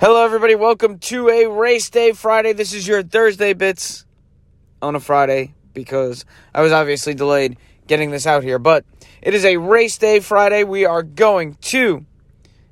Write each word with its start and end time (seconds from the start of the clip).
Hello, 0.00 0.24
everybody. 0.24 0.54
Welcome 0.54 0.98
to 1.00 1.28
a 1.28 1.46
race 1.46 1.90
day 1.90 2.12
Friday. 2.12 2.54
This 2.54 2.72
is 2.72 2.88
your 2.88 3.02
Thursday 3.02 3.52
bits 3.52 4.06
on 4.80 4.94
a 4.94 4.98
Friday 4.98 5.52
because 5.74 6.24
I 6.54 6.62
was 6.62 6.72
obviously 6.72 7.12
delayed 7.12 7.58
getting 7.86 8.10
this 8.10 8.26
out 8.26 8.42
here. 8.42 8.58
But 8.58 8.86
it 9.20 9.34
is 9.34 9.44
a 9.44 9.58
race 9.58 9.98
day 9.98 10.20
Friday. 10.20 10.64
We 10.64 10.86
are 10.86 11.02
going 11.02 11.56
to 11.64 12.06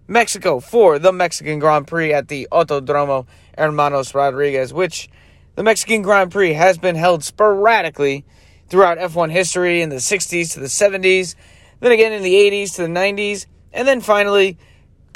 Mexico 0.06 0.58
for 0.58 0.98
the 0.98 1.12
Mexican 1.12 1.58
Grand 1.58 1.86
Prix 1.86 2.14
at 2.14 2.28
the 2.28 2.48
Autodromo 2.50 3.26
Hermanos 3.58 4.14
Rodriguez, 4.14 4.72
which 4.72 5.10
the 5.54 5.62
Mexican 5.62 6.00
Grand 6.00 6.32
Prix 6.32 6.54
has 6.54 6.78
been 6.78 6.96
held 6.96 7.22
sporadically 7.22 8.24
throughout 8.70 8.96
F1 8.96 9.30
history 9.30 9.82
in 9.82 9.90
the 9.90 9.96
60s 9.96 10.54
to 10.54 10.60
the 10.60 10.66
70s, 10.66 11.34
then 11.80 11.92
again 11.92 12.14
in 12.14 12.22
the 12.22 12.36
80s 12.36 12.76
to 12.76 12.82
the 12.84 12.88
90s, 12.88 13.44
and 13.74 13.86
then 13.86 14.00
finally 14.00 14.56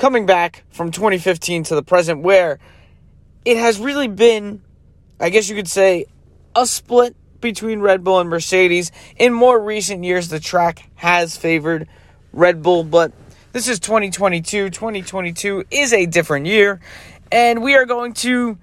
coming 0.02 0.26
back 0.26 0.64
from 0.72 0.90
2015 0.90 1.62
to 1.62 1.76
the 1.76 1.82
present, 1.84 2.22
where 2.22 2.58
it 3.44 3.56
has 3.56 3.78
really 3.78 4.08
been, 4.08 4.60
I 5.20 5.30
guess 5.30 5.48
you 5.48 5.54
could 5.54 5.68
say, 5.68 6.06
a 6.56 6.66
split 6.66 7.14
between 7.40 7.78
Red 7.78 8.02
Bull 8.02 8.18
and 8.18 8.28
Mercedes. 8.28 8.90
In 9.16 9.32
more 9.32 9.60
recent 9.62 10.02
years, 10.02 10.26
the 10.26 10.40
track 10.40 10.90
has 10.96 11.36
favored 11.36 11.86
Red 12.32 12.64
Bull, 12.64 12.82
but 12.82 13.12
this 13.52 13.68
is 13.68 13.78
2022. 13.78 14.70
2022 14.70 15.66
is 15.70 15.92
a 15.92 16.04
different 16.06 16.46
year, 16.46 16.80
and 17.30 17.62
we 17.62 17.76
are 17.76 17.86
going 17.86 18.12
to 18.14 18.58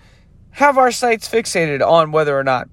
have 0.51 0.77
our 0.77 0.91
sights 0.91 1.29
fixated 1.29 1.81
on 1.81 2.11
whether 2.11 2.37
or 2.37 2.43
not 2.43 2.67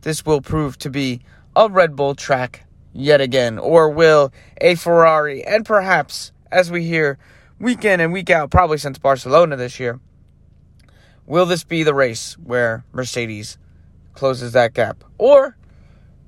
this 0.00 0.24
will 0.24 0.40
prove 0.40 0.78
to 0.78 0.88
be 0.88 1.20
a 1.54 1.68
Red 1.68 1.94
Bull 1.94 2.14
track 2.14 2.64
yet 2.94 3.20
again, 3.20 3.58
or 3.58 3.90
will 3.90 4.32
a 4.58 4.74
Ferrari, 4.74 5.44
and 5.44 5.66
perhaps, 5.66 6.32
as 6.50 6.70
we 6.70 6.82
hear, 6.82 7.18
week 7.58 7.84
in 7.84 8.00
and 8.00 8.12
week 8.12 8.30
out, 8.30 8.50
probably 8.50 8.78
since 8.78 8.98
Barcelona 8.98 9.56
this 9.56 9.80
year. 9.80 10.00
Will 11.26 11.46
this 11.46 11.64
be 11.64 11.82
the 11.82 11.94
race 11.94 12.34
where 12.38 12.84
Mercedes 12.92 13.58
closes 14.14 14.52
that 14.52 14.74
gap? 14.74 15.02
Or 15.18 15.56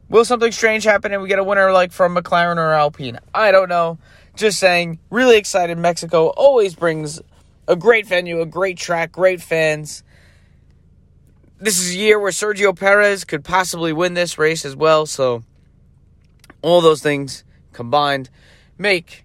will 0.08 0.24
something 0.24 0.52
strange 0.52 0.84
happen 0.84 1.12
and 1.12 1.22
we 1.22 1.28
get 1.28 1.38
a 1.38 1.44
winner 1.44 1.72
like 1.72 1.92
from 1.92 2.16
McLaren 2.16 2.56
or 2.56 2.72
Alpine? 2.72 3.18
I 3.32 3.52
don't 3.52 3.68
know. 3.68 3.98
Just 4.34 4.58
saying, 4.58 4.98
really 5.10 5.36
excited. 5.36 5.78
Mexico 5.78 6.28
always 6.28 6.74
brings 6.74 7.20
a 7.66 7.76
great 7.76 8.06
venue, 8.06 8.40
a 8.40 8.46
great 8.46 8.78
track, 8.78 9.12
great 9.12 9.40
fans. 9.40 10.02
This 11.58 11.78
is 11.78 11.94
a 11.94 11.98
year 11.98 12.18
where 12.18 12.30
Sergio 12.30 12.76
Perez 12.76 13.24
could 13.24 13.44
possibly 13.44 13.92
win 13.92 14.14
this 14.14 14.38
race 14.38 14.64
as 14.64 14.76
well. 14.76 15.06
So, 15.06 15.42
all 16.62 16.80
those 16.80 17.02
things 17.02 17.44
combined 17.72 18.30
make 18.78 19.24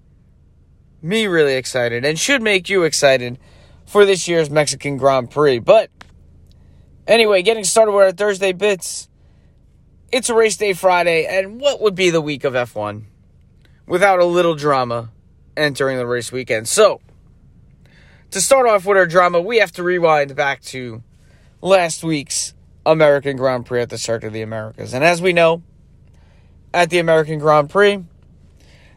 me 1.04 1.28
really 1.28 1.56
excited 1.56 2.06
and 2.06 2.18
should 2.18 2.42
make 2.42 2.70
you 2.70 2.84
excited 2.84 3.38
for 3.86 4.06
this 4.06 4.28
year's 4.28 4.50
Mexican 4.50 4.98
Grand 4.98 5.30
Prix. 5.30 5.60
But 5.60 5.92
anyway, 7.08 7.42
getting 7.42 7.64
started 7.64 7.92
with 7.92 8.06
our 8.06 8.12
Thursday 8.12 8.54
bits. 8.54 9.10
It's 10.12 10.30
a 10.30 10.36
race 10.36 10.58
day 10.58 10.74
Friday, 10.74 11.26
and 11.26 11.60
what 11.60 11.82
would 11.82 11.96
be 11.96 12.10
the 12.10 12.22
week 12.22 12.44
of 12.44 12.54
F1 12.54 13.04
without 13.88 14.20
a 14.20 14.26
little 14.26 14.56
drama 14.56 15.10
entering 15.58 15.98
the 15.98 16.06
race 16.06 16.32
weekend? 16.32 16.68
So, 16.68 17.02
to 18.32 18.40
start 18.40 18.68
off 18.68 18.86
with 18.86 18.98
our 18.98 19.08
drama, 19.08 19.42
we 19.42 19.58
have 19.58 19.72
to 19.74 19.84
rewind 19.84 20.36
back 20.36 20.62
to 20.64 21.04
last 21.62 22.04
week's 22.04 22.54
American 22.86 23.38
Grand 23.38 23.66
Prix 23.66 23.82
at 23.82 23.90
the 23.90 23.98
Circuit 23.98 24.28
of 24.28 24.34
the 24.34 24.42
Americas. 24.42 24.94
And 24.94 25.04
as 25.04 25.22
we 25.22 25.34
know, 25.34 25.64
at 26.74 26.90
the 26.90 27.00
American 27.00 27.40
Grand 27.40 27.70
Prix, 27.70 28.04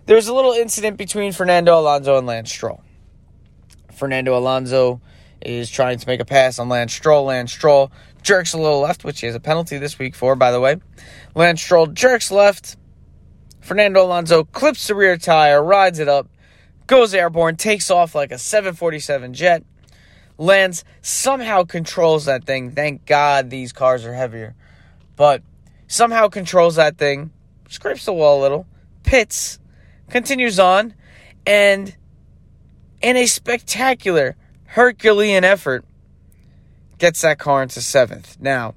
there 0.06 0.16
was 0.16 0.28
a 0.28 0.34
little 0.34 0.52
incident 0.52 0.96
between 0.96 1.32
Fernando 1.32 1.78
Alonso 1.78 2.16
and 2.16 2.26
Lance 2.26 2.50
Stroll. 2.50 2.82
Fernando 3.92 4.38
Alonso 4.38 5.00
is 5.42 5.70
trying 5.70 5.98
to 5.98 6.06
make 6.06 6.20
a 6.20 6.24
pass 6.24 6.58
on 6.58 6.68
Lance 6.68 6.92
Stroll. 6.92 7.24
Lance 7.26 7.52
Stroll 7.52 7.90
jerks 8.22 8.52
a 8.52 8.58
little 8.58 8.80
left, 8.80 9.04
which 9.04 9.20
he 9.20 9.27
has 9.27 9.34
a 9.34 9.40
penalty 9.40 9.78
this 9.78 9.98
week 9.98 10.14
for, 10.14 10.36
by 10.36 10.50
the 10.52 10.60
way. 10.60 10.77
Lance 11.34 11.60
Stroll 11.60 11.86
jerks 11.88 12.30
left. 12.30 12.77
Fernando 13.61 14.05
Alonso 14.05 14.45
clips 14.45 14.86
the 14.86 14.95
rear 14.95 15.16
tire, 15.16 15.62
rides 15.62 15.98
it 15.98 16.08
up, 16.08 16.28
goes 16.86 17.12
airborne, 17.12 17.56
takes 17.56 17.90
off 17.90 18.14
like 18.14 18.30
a 18.30 18.39
747 18.39 19.34
jet. 19.34 19.64
Lance 20.39 20.84
somehow 21.00 21.64
controls 21.64 22.27
that 22.27 22.45
thing. 22.45 22.70
Thank 22.70 23.06
God 23.06 23.50
these 23.50 23.72
cars 23.72 24.05
are 24.05 24.14
heavier. 24.14 24.55
But 25.16 25.42
somehow 25.89 26.28
controls 26.28 26.77
that 26.77 26.96
thing, 26.96 27.33
scrapes 27.68 28.05
the 28.05 28.12
wall 28.12 28.40
a 28.40 28.42
little, 28.42 28.66
pits, 29.02 29.58
continues 30.11 30.58
on, 30.58 30.94
and 31.46 31.96
in 33.00 33.17
a 33.17 33.27
spectacular 33.27 34.36
Herculean 34.64 35.44
effort, 35.44 35.84
gets 36.98 37.20
that 37.22 37.39
car 37.39 37.62
into 37.62 37.80
seventh. 37.80 38.36
Now, 38.40 38.74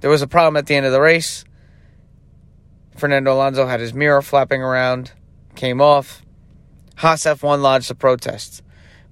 there 0.00 0.10
was 0.10 0.22
a 0.22 0.26
problem 0.26 0.56
at 0.56 0.66
the 0.66 0.74
end 0.74 0.86
of 0.86 0.92
the 0.92 1.00
race. 1.00 1.44
Fernando 2.96 3.32
Alonso 3.32 3.66
had 3.66 3.80
his 3.80 3.94
mirror 3.94 4.22
flapping 4.22 4.62
around, 4.62 5.12
came 5.54 5.80
off. 5.80 6.22
Haas 6.96 7.22
F1 7.22 7.60
lodged 7.60 7.90
a 7.90 7.94
protest, 7.94 8.62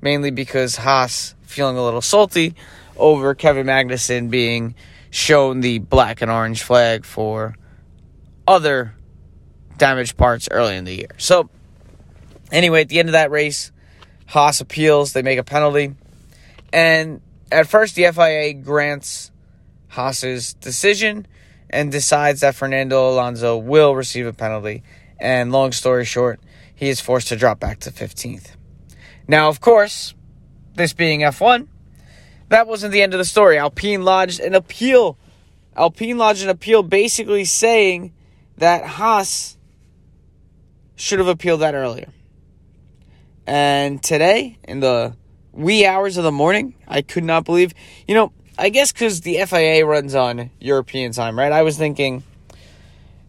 mainly 0.01 0.31
because 0.31 0.77
Haas 0.77 1.35
feeling 1.43 1.77
a 1.77 1.83
little 1.83 2.03
salty 2.03 2.55
over 2.97 3.35
Kevin 3.35 3.67
Magnussen 3.67 4.31
being 4.31 4.75
shown 5.11 5.61
the 5.61 5.79
black 5.79 6.23
and 6.23 6.31
orange 6.31 6.63
flag 6.63 7.05
for 7.05 7.57
other 8.47 8.95
damaged 9.81 10.17
parts 10.17 10.49
early 10.51 10.77
in 10.77 10.85
the 10.85 10.95
year. 10.95 11.11
So, 11.19 11.51
anyway, 12.53 12.83
at 12.83 12.89
the 12.89 13.01
end 13.01 13.09
of 13.09 13.15
that 13.15 13.33
race, 13.33 13.73
Haas 14.27 14.61
appeals, 14.61 15.13
they 15.13 15.23
make 15.23 15.39
a 15.41 15.43
penalty, 15.43 15.97
and 16.73 17.21
at 17.51 17.67
first 17.67 17.97
the 17.97 18.05
FIA 18.13 18.55
grants 18.55 19.33
Haas's 19.89 20.55
decision 20.55 21.27
and 21.69 21.91
decides 21.91 22.41
that 22.41 22.55
Fernando 22.55 23.11
Alonso 23.11 23.57
will 23.57 23.97
receive 23.97 24.27
a 24.27 24.33
penalty. 24.33 24.83
And 25.19 25.53
long 25.53 25.73
story 25.73 26.05
short, 26.05 26.41
he 26.75 26.89
is 26.89 27.01
forced 27.01 27.29
to 27.29 27.37
drop 27.37 27.61
back 27.61 27.81
to 27.81 27.91
15th. 27.91 28.53
Now, 29.29 29.49
of 29.49 29.61
course, 29.61 30.15
this 30.75 30.93
being 30.93 31.21
F1, 31.21 31.69
that 32.49 32.67
wasn't 32.67 32.93
the 32.93 33.03
end 33.03 33.15
of 33.15 33.19
the 33.19 33.25
story. 33.25 33.59
Alpine 33.59 34.05
lodged 34.05 34.41
an 34.41 34.55
appeal. 34.55 35.19
Alpine 35.77 36.19
lodged 36.19 36.43
an 36.43 36.49
appeal 36.49 36.83
basically 36.83 37.45
saying 37.45 38.13
that 38.57 38.85
Haas 38.85 39.57
should 41.01 41.19
have 41.19 41.29
appealed 41.29 41.61
that 41.61 41.75
earlier. 41.75 42.09
And 43.47 44.03
today, 44.03 44.59
in 44.65 44.81
the 44.81 45.17
wee 45.51 45.87
hours 45.87 46.19
of 46.19 46.25
the 46.25 46.33
morning, 46.33 46.75
I 46.87 47.03
could 47.03 47.25
not 47.25 47.45
believe. 47.45 47.73
You 48.07 48.15
know, 48.15 48.33
I 48.59 48.69
guess 48.69 48.93
because 48.93 49.23
the 49.23 49.45
FIA 49.47 49.85
runs 49.87 50.15
on 50.15 50.51
European 50.61 51.13
time, 51.13 51.39
right? 51.39 51.51
I 51.51 51.63
was 51.63 51.79
thinking, 51.79 52.23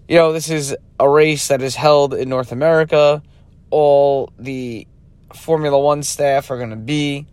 you 0.08 0.18
know, 0.18 0.34
this 0.34 0.50
is 0.50 0.76
a 1.00 1.10
race 1.10 1.48
that 1.48 1.62
is 1.62 1.76
held 1.76 2.14
in 2.14 2.28
North 2.28 2.52
America. 2.52 3.24
All 3.70 4.32
the 4.38 4.86
Formula 5.34 5.80
One 5.80 6.04
staff 6.04 6.52
are 6.52 6.58
going 6.58 6.72
to 6.72 6.76
be 6.76 7.26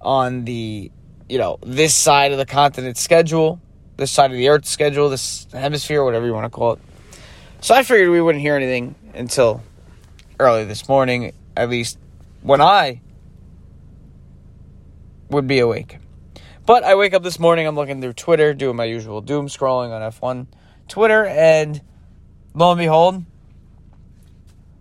on 0.00 0.46
the, 0.46 0.90
you 1.28 1.38
know, 1.38 1.58
this 1.62 1.94
side 1.94 2.32
of 2.32 2.38
the 2.38 2.46
continent 2.46 2.96
schedule, 2.96 3.60
this 3.98 4.10
side 4.10 4.30
of 4.30 4.36
the 4.38 4.48
Earth 4.48 4.64
schedule, 4.64 5.10
this 5.10 5.46
hemisphere, 5.52 6.02
whatever 6.02 6.24
you 6.24 6.32
want 6.32 6.46
to 6.46 6.50
call 6.50 6.72
it. 6.72 6.78
So 7.60 7.74
I 7.74 7.82
figured 7.82 8.08
we 8.08 8.22
wouldn't 8.22 8.40
hear 8.40 8.56
anything 8.56 8.94
until 9.14 9.62
early 10.40 10.64
this 10.64 10.88
morning, 10.88 11.32
at 11.56 11.68
least 11.68 11.98
when 12.42 12.60
I 12.60 13.00
would 15.30 15.46
be 15.46 15.58
awake. 15.58 15.98
But 16.66 16.84
I 16.84 16.94
wake 16.94 17.14
up 17.14 17.22
this 17.22 17.38
morning, 17.38 17.66
I'm 17.66 17.76
looking 17.76 18.00
through 18.00 18.12
Twitter, 18.12 18.52
doing 18.54 18.76
my 18.76 18.84
usual 18.84 19.20
doom 19.20 19.48
scrolling 19.48 19.90
on 19.90 20.12
F1 20.12 20.46
Twitter, 20.86 21.24
and 21.24 21.80
lo 22.54 22.72
and 22.72 22.78
behold, 22.78 23.24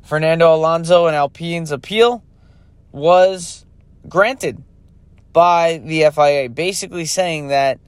Fernando 0.04 0.54
Alonso 0.54 1.08
and 1.08 1.16
Alpine's 1.16 1.72
appeal 1.72 2.24
was 2.92 3.66
granted 4.08 4.64
by 5.34 5.82
the 5.84 6.10
FIA, 6.14 6.50
basically 6.50 7.06
saying 7.06 7.50
that 7.50 7.80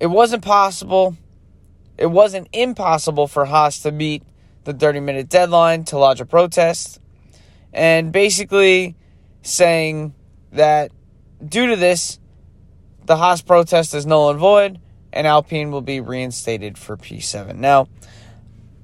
it 0.00 0.06
wasn't 0.06 0.44
possible, 0.44 1.16
it 1.96 2.06
wasn't 2.06 2.48
impossible 2.52 3.26
for 3.26 3.46
Haas 3.46 3.80
to 3.80 3.92
meet 3.92 4.22
the 4.68 4.74
30 4.74 5.00
minute 5.00 5.28
deadline 5.30 5.84
to 5.84 5.98
lodge 5.98 6.20
a 6.20 6.26
protest, 6.26 7.00
and 7.72 8.12
basically 8.12 8.94
saying 9.40 10.14
that 10.52 10.92
due 11.44 11.68
to 11.68 11.76
this, 11.76 12.18
the 13.06 13.16
Haas 13.16 13.40
protest 13.40 13.94
is 13.94 14.04
null 14.04 14.28
and 14.28 14.38
void, 14.38 14.78
and 15.10 15.26
Alpine 15.26 15.70
will 15.70 15.80
be 15.80 16.00
reinstated 16.00 16.76
for 16.76 16.98
P7. 16.98 17.56
Now, 17.56 17.88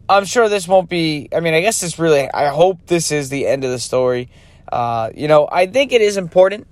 I'm 0.09 0.25
sure 0.25 0.49
this 0.49 0.67
won't 0.67 0.89
be, 0.89 1.29
I 1.35 1.41
mean, 1.41 1.53
I 1.53 1.61
guess 1.61 1.83
this 1.83 1.99
really, 1.99 2.31
I 2.33 2.49
hope 2.49 2.87
this 2.87 3.13
is 3.13 3.29
the 3.29 3.47
end 3.47 3.63
of 3.65 3.71
the 3.71 3.79
story. 3.79 4.31
Uh, 4.73 5.11
you 5.15 5.29
know, 5.29 5.47
I 5.53 5.67
think 5.67 5.93
it 5.93 6.01
is 6.01 6.17
important. 6.17 6.67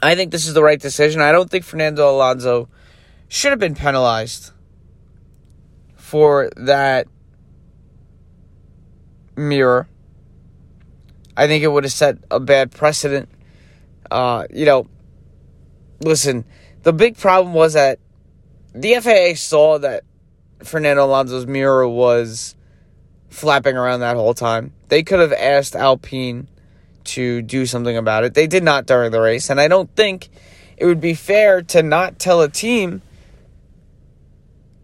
I 0.00 0.14
think 0.14 0.30
this 0.30 0.46
is 0.46 0.54
the 0.54 0.62
right 0.62 0.80
decision. 0.80 1.20
I 1.20 1.32
don't 1.32 1.50
think 1.50 1.64
Fernando 1.64 2.08
Alonso 2.08 2.68
should 3.26 3.50
have 3.50 3.58
been 3.58 3.74
penalized 3.74 4.52
for 5.96 6.50
that 6.56 7.08
mirror. 9.36 9.88
I 11.36 11.46
think 11.46 11.62
it 11.62 11.68
would 11.68 11.84
have 11.84 11.92
set 11.92 12.18
a 12.30 12.40
bad 12.40 12.72
precedent 12.72 13.28
Uh, 14.10 14.46
you 14.50 14.64
know, 14.64 14.86
listen, 16.00 16.44
the 16.82 16.92
big 16.92 17.16
problem 17.16 17.54
was 17.54 17.74
that 17.74 17.98
the 18.74 18.94
FIA 19.00 19.36
saw 19.36 19.78
that 19.78 20.04
Fernando 20.62 21.04
Alonso's 21.04 21.46
mirror 21.46 21.88
was 21.88 22.54
flapping 23.28 23.76
around 23.76 24.00
that 24.00 24.16
whole 24.16 24.34
time. 24.34 24.72
They 24.88 25.02
could 25.02 25.18
have 25.18 25.32
asked 25.32 25.74
Alpine 25.74 26.48
to 27.04 27.42
do 27.42 27.66
something 27.66 27.96
about 27.96 28.24
it. 28.24 28.34
They 28.34 28.46
did 28.46 28.62
not 28.62 28.86
during 28.86 29.10
the 29.10 29.20
race, 29.20 29.50
and 29.50 29.60
I 29.60 29.68
don't 29.68 29.90
think 29.96 30.28
it 30.76 30.86
would 30.86 31.00
be 31.00 31.14
fair 31.14 31.62
to 31.62 31.82
not 31.82 32.18
tell 32.18 32.40
a 32.42 32.48
team 32.48 33.02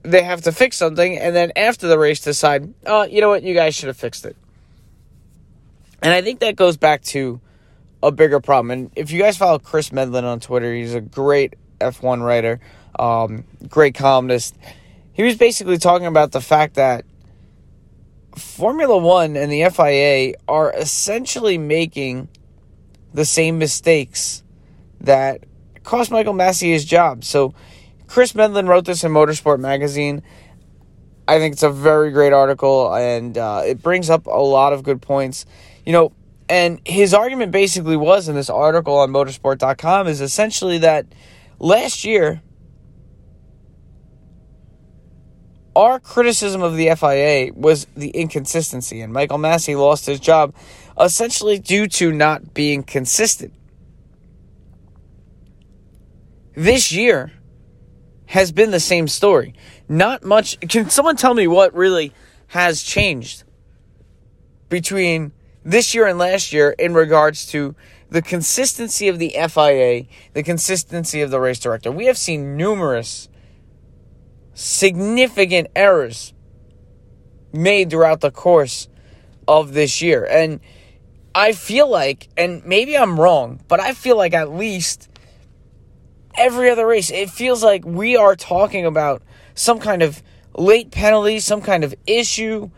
they 0.02 0.22
have 0.22 0.42
to 0.42 0.52
fix 0.52 0.76
something 0.76 1.16
and 1.16 1.34
then 1.36 1.52
after 1.54 1.86
the 1.86 1.98
race 1.98 2.20
decide, 2.20 2.74
oh, 2.86 3.04
you 3.04 3.20
know 3.20 3.28
what, 3.28 3.42
you 3.44 3.54
guys 3.54 3.74
should 3.74 3.86
have 3.86 3.96
fixed 3.96 4.24
it. 4.24 4.36
And 6.02 6.12
I 6.12 6.20
think 6.20 6.40
that 6.40 6.56
goes 6.56 6.76
back 6.76 7.02
to 7.02 7.40
a 8.02 8.10
bigger 8.10 8.40
problem. 8.40 8.70
And 8.70 8.90
if 8.96 9.10
you 9.12 9.20
guys 9.20 9.36
follow 9.36 9.58
Chris 9.58 9.90
Medland 9.90 10.24
on 10.24 10.40
Twitter, 10.40 10.74
he's 10.74 10.94
a 10.94 11.00
great 11.00 11.54
F1 11.80 12.24
writer, 12.24 12.60
um, 12.98 13.44
great 13.68 13.94
columnist. 13.94 14.56
He 15.12 15.22
was 15.22 15.36
basically 15.36 15.78
talking 15.78 16.06
about 16.06 16.32
the 16.32 16.40
fact 16.40 16.74
that 16.74 17.04
Formula 18.36 18.96
One 18.98 19.36
and 19.36 19.52
the 19.52 19.68
FIA 19.70 20.34
are 20.48 20.72
essentially 20.72 21.58
making 21.58 22.28
the 23.14 23.24
same 23.24 23.58
mistakes 23.58 24.42
that 25.02 25.44
cost 25.84 26.10
Michael 26.10 26.34
Masi 26.34 26.72
his 26.72 26.84
job. 26.84 27.24
So 27.24 27.54
Chris 28.06 28.32
Medland 28.32 28.68
wrote 28.68 28.86
this 28.86 29.04
in 29.04 29.12
Motorsport 29.12 29.60
Magazine. 29.60 30.22
I 31.28 31.38
think 31.38 31.52
it's 31.52 31.62
a 31.62 31.70
very 31.70 32.10
great 32.10 32.32
article, 32.32 32.92
and 32.92 33.36
uh, 33.38 33.62
it 33.64 33.82
brings 33.82 34.10
up 34.10 34.26
a 34.26 34.30
lot 34.30 34.72
of 34.72 34.82
good 34.82 35.00
points. 35.00 35.46
You 35.84 35.92
know, 35.92 36.12
and 36.48 36.80
his 36.84 37.14
argument 37.14 37.52
basically 37.52 37.96
was 37.96 38.28
in 38.28 38.34
this 38.34 38.50
article 38.50 38.98
on 38.98 39.10
motorsport.com 39.10 40.06
is 40.06 40.20
essentially 40.20 40.78
that 40.78 41.06
last 41.58 42.04
year, 42.04 42.42
our 45.74 45.98
criticism 45.98 46.62
of 46.62 46.76
the 46.76 46.94
FIA 46.94 47.52
was 47.54 47.86
the 47.96 48.10
inconsistency, 48.10 49.00
and 49.00 49.12
Michael 49.12 49.38
Masi 49.38 49.76
lost 49.76 50.06
his 50.06 50.20
job 50.20 50.54
essentially 51.00 51.58
due 51.58 51.86
to 51.88 52.12
not 52.12 52.52
being 52.52 52.82
consistent. 52.82 53.54
This 56.54 56.92
year, 56.92 57.32
has 58.32 58.50
been 58.50 58.70
the 58.70 58.80
same 58.80 59.06
story. 59.06 59.54
Not 59.90 60.24
much. 60.24 60.58
Can 60.60 60.88
someone 60.88 61.16
tell 61.16 61.34
me 61.34 61.46
what 61.46 61.74
really 61.74 62.14
has 62.46 62.82
changed 62.82 63.44
between 64.70 65.32
this 65.64 65.94
year 65.94 66.06
and 66.06 66.18
last 66.18 66.52
year 66.52 66.70
in 66.78 66.94
regards 66.94 67.46
to 67.46 67.74
the 68.10 68.22
consistency 68.22 69.08
of 69.08 69.18
the 69.18 69.34
FIA, 69.48 70.04
the 70.34 70.42
consistency 70.42 71.20
of 71.20 71.30
the 71.30 71.40
race 71.40 71.58
director? 71.58 71.90
We 71.90 72.06
have 72.06 72.18
seen 72.18 72.56
numerous 72.56 73.28
significant 74.54 75.68
errors 75.74 76.34
made 77.52 77.90
throughout 77.90 78.20
the 78.20 78.30
course 78.30 78.88
of 79.48 79.72
this 79.72 80.02
year. 80.02 80.24
And 80.24 80.60
I 81.34 81.52
feel 81.52 81.88
like, 81.88 82.28
and 82.36 82.64
maybe 82.64 82.96
I'm 82.96 83.18
wrong, 83.18 83.60
but 83.68 83.80
I 83.80 83.94
feel 83.94 84.16
like 84.16 84.34
at 84.34 84.52
least 84.52 85.08
every 86.34 86.70
other 86.70 86.86
race. 86.86 87.10
It 87.10 87.30
feels 87.30 87.62
like 87.62 87.84
we 87.84 88.16
are 88.16 88.36
talking 88.36 88.86
about 88.86 89.22
some 89.54 89.78
kind 89.78 90.02
of 90.02 90.22
late 90.54 90.90
penalty, 90.90 91.40
some 91.40 91.62
kind 91.62 91.84
of 91.84 91.94
issue 92.06 92.70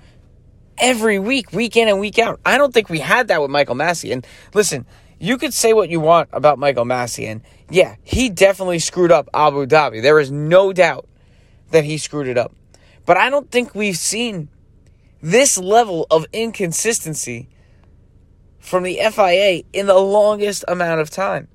every 0.78 1.18
week, 1.18 1.52
week 1.52 1.76
in 1.76 1.88
and 1.88 2.00
week 2.00 2.18
out. 2.18 2.40
I 2.44 2.58
don't 2.58 2.72
think 2.72 2.88
we 2.88 3.00
had 3.00 3.28
that 3.28 3.40
with 3.40 3.50
Michael 3.50 3.74
Masi. 3.74 4.12
And 4.12 4.26
listen, 4.52 4.86
you 5.18 5.38
could 5.38 5.54
say 5.54 5.72
what 5.72 5.88
you 5.88 6.00
want 6.00 6.28
about 6.32 6.58
Michael 6.58 6.84
Masi, 6.84 7.26
and 7.26 7.42
yeah, 7.70 7.96
he 8.02 8.28
definitely 8.28 8.78
screwed 8.78 9.12
up 9.12 9.28
Abu 9.32 9.66
Dhabi. 9.66 10.02
There 10.02 10.20
is 10.20 10.30
no 10.30 10.72
doubt 10.72 11.08
that 11.70 11.84
he 11.84 11.98
screwed 11.98 12.28
it 12.28 12.36
up. 12.36 12.54
But 13.06 13.16
I 13.16 13.30
don't 13.30 13.50
think 13.50 13.74
we've 13.74 13.96
seen 13.96 14.48
this 15.22 15.56
level 15.56 16.06
of 16.10 16.26
inconsistency 16.32 17.48
from 18.58 18.82
the 18.82 19.00
FIA 19.10 19.62
in 19.72 19.86
the 19.86 19.98
longest 19.98 20.64
amount 20.68 21.00
of 21.00 21.10
time. 21.10 21.48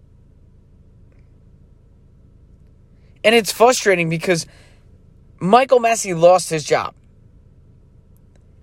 And 3.24 3.36
it's 3.36 3.51
frustrating 3.51 4.10
because 4.10 4.45
Michael 5.39 5.80
Masi 5.80 6.19
lost 6.19 6.50
his 6.50 6.63
job. 6.63 6.94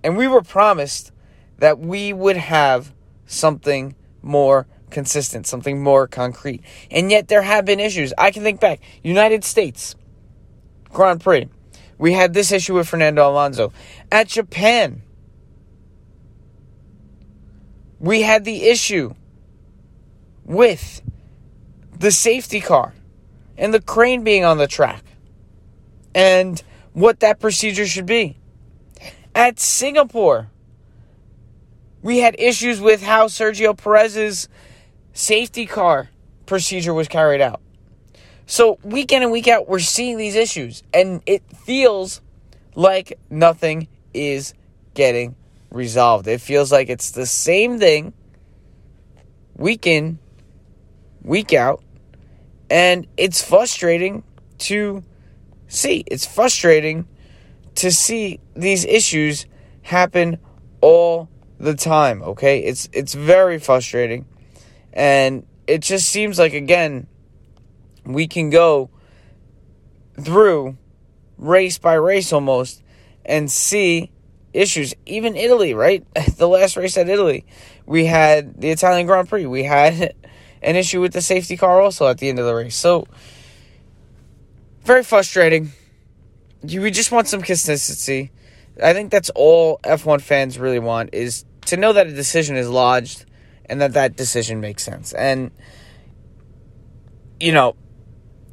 And 0.03 0.17
we 0.17 0.27
were 0.27 0.41
promised 0.41 1.11
that 1.57 1.79
we 1.79 2.13
would 2.13 2.37
have 2.37 2.93
something 3.25 3.95
more 4.21 4.67
consistent, 4.89 5.47
something 5.47 5.81
more 5.81 6.07
concrete. 6.07 6.61
And 6.91 7.11
yet 7.11 7.27
there 7.27 7.41
have 7.41 7.65
been 7.65 7.79
issues. 7.79 8.13
I 8.17 8.31
can 8.31 8.43
think 8.43 8.59
back 8.59 8.79
United 9.03 9.43
States 9.43 9.95
Grand 10.89 11.21
Prix. 11.21 11.49
We 11.97 12.13
had 12.13 12.33
this 12.33 12.51
issue 12.51 12.75
with 12.75 12.87
Fernando 12.87 13.29
Alonso. 13.29 13.73
At 14.11 14.27
Japan, 14.27 15.01
we 17.99 18.21
had 18.21 18.45
the 18.45 18.65
issue 18.65 19.13
with 20.45 21.01
the 21.97 22.11
safety 22.11 22.61
car 22.61 22.93
and 23.57 23.73
the 23.73 23.81
crane 23.81 24.23
being 24.23 24.45
on 24.45 24.57
the 24.57 24.67
track 24.67 25.03
and 26.13 26.61
what 26.93 27.19
that 27.19 27.39
procedure 27.39 27.87
should 27.87 28.05
be. 28.05 28.37
At 29.37 29.59
Singapore, 29.59 30.49
we 32.01 32.17
had 32.17 32.35
issues 32.39 32.81
with 32.81 33.03
how 33.03 33.27
Sergio 33.27 33.77
Perez's 33.77 34.49
safety 35.13 35.67
car 35.67 36.09
procedure 36.47 36.91
was 36.91 37.07
carried 37.07 37.39
out. 37.39 37.61
So, 38.47 38.79
week 38.81 39.11
in 39.11 39.21
and 39.21 39.31
week 39.31 39.47
out, 39.47 39.69
we're 39.69 39.77
seeing 39.77 40.17
these 40.17 40.35
issues, 40.35 40.81
and 40.91 41.21
it 41.27 41.43
feels 41.55 42.19
like 42.73 43.19
nothing 43.29 43.87
is 44.11 44.55
getting 44.95 45.35
resolved. 45.69 46.27
It 46.27 46.41
feels 46.41 46.71
like 46.71 46.89
it's 46.89 47.11
the 47.11 47.27
same 47.27 47.77
thing 47.77 48.13
week 49.55 49.85
in, 49.85 50.17
week 51.21 51.53
out, 51.53 51.83
and 52.71 53.05
it's 53.17 53.43
frustrating 53.43 54.23
to 54.57 55.03
see. 55.67 56.03
It's 56.07 56.25
frustrating 56.25 57.07
to 57.77 57.91
see 57.91 58.39
these 58.55 58.85
issues 58.85 59.45
happen 59.83 60.39
all 60.81 61.29
the 61.59 61.75
time, 61.75 62.21
okay? 62.21 62.59
It's 62.59 62.89
it's 62.91 63.13
very 63.13 63.59
frustrating. 63.59 64.25
And 64.93 65.45
it 65.67 65.81
just 65.81 66.09
seems 66.09 66.39
like 66.39 66.53
again 66.53 67.07
we 68.03 68.27
can 68.27 68.49
go 68.49 68.89
through 70.19 70.77
race 71.37 71.77
by 71.77 71.93
race 71.93 72.33
almost 72.33 72.81
and 73.25 73.51
see 73.51 74.11
issues. 74.53 74.93
Even 75.05 75.35
Italy, 75.35 75.73
right? 75.73 76.05
The 76.37 76.47
last 76.47 76.77
race 76.77 76.97
at 76.97 77.09
Italy, 77.09 77.45
we 77.85 78.05
had 78.05 78.61
the 78.61 78.69
Italian 78.69 79.07
Grand 79.07 79.29
Prix. 79.29 79.45
We 79.45 79.63
had 79.63 80.13
an 80.61 80.75
issue 80.75 81.01
with 81.01 81.13
the 81.13 81.21
safety 81.21 81.57
car 81.57 81.81
also 81.81 82.07
at 82.07 82.17
the 82.17 82.29
end 82.29 82.39
of 82.39 82.45
the 82.45 82.55
race. 82.55 82.75
So, 82.75 83.07
very 84.83 85.03
frustrating. 85.03 85.73
We 86.63 86.91
just 86.91 87.11
want 87.11 87.27
some 87.27 87.41
consistency. 87.41 88.31
I 88.81 88.93
think 88.93 89.11
that's 89.11 89.29
all 89.31 89.79
F1 89.83 90.21
fans 90.21 90.59
really 90.59 90.79
want 90.79 91.11
is 91.13 91.45
to 91.65 91.77
know 91.77 91.93
that 91.93 92.07
a 92.07 92.13
decision 92.13 92.55
is 92.55 92.69
lodged 92.69 93.25
and 93.65 93.81
that 93.81 93.93
that 93.93 94.15
decision 94.15 94.61
makes 94.61 94.83
sense. 94.83 95.13
And, 95.13 95.51
you 97.39 97.51
know, 97.51 97.75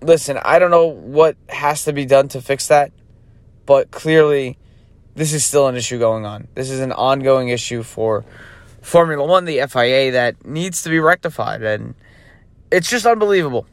listen, 0.03 0.39
I 0.43 0.59
don't 0.59 0.71
know 0.71 0.87
what 0.87 1.37
has 1.49 1.85
to 1.85 1.93
be 1.93 2.07
done 2.07 2.29
to 2.29 2.41
fix 2.41 2.69
that, 2.69 2.93
but 3.67 3.91
clearly 3.91 4.59
this 5.15 5.33
is 5.33 5.45
still 5.45 5.69
an 5.69 5.77
issue 5.77 5.99
going 5.99 6.27
on. 6.27 6.49
This 6.55 6.71
is 6.71 6.81
an 6.81 6.93
ongoing 6.93 7.49
issue 7.49 7.83
for 7.83 8.25
Formula 8.83 9.25
One, 9.25 9.45
the 9.45 9.63
FIA, 9.67 10.13
that 10.13 10.45
needs 10.45 10.83
to 10.83 10.91
be 10.91 10.99
rectified. 10.99 11.63
And 11.63 11.95
it's 12.71 12.91
just 12.91 13.07
unbelievable. 13.07 13.67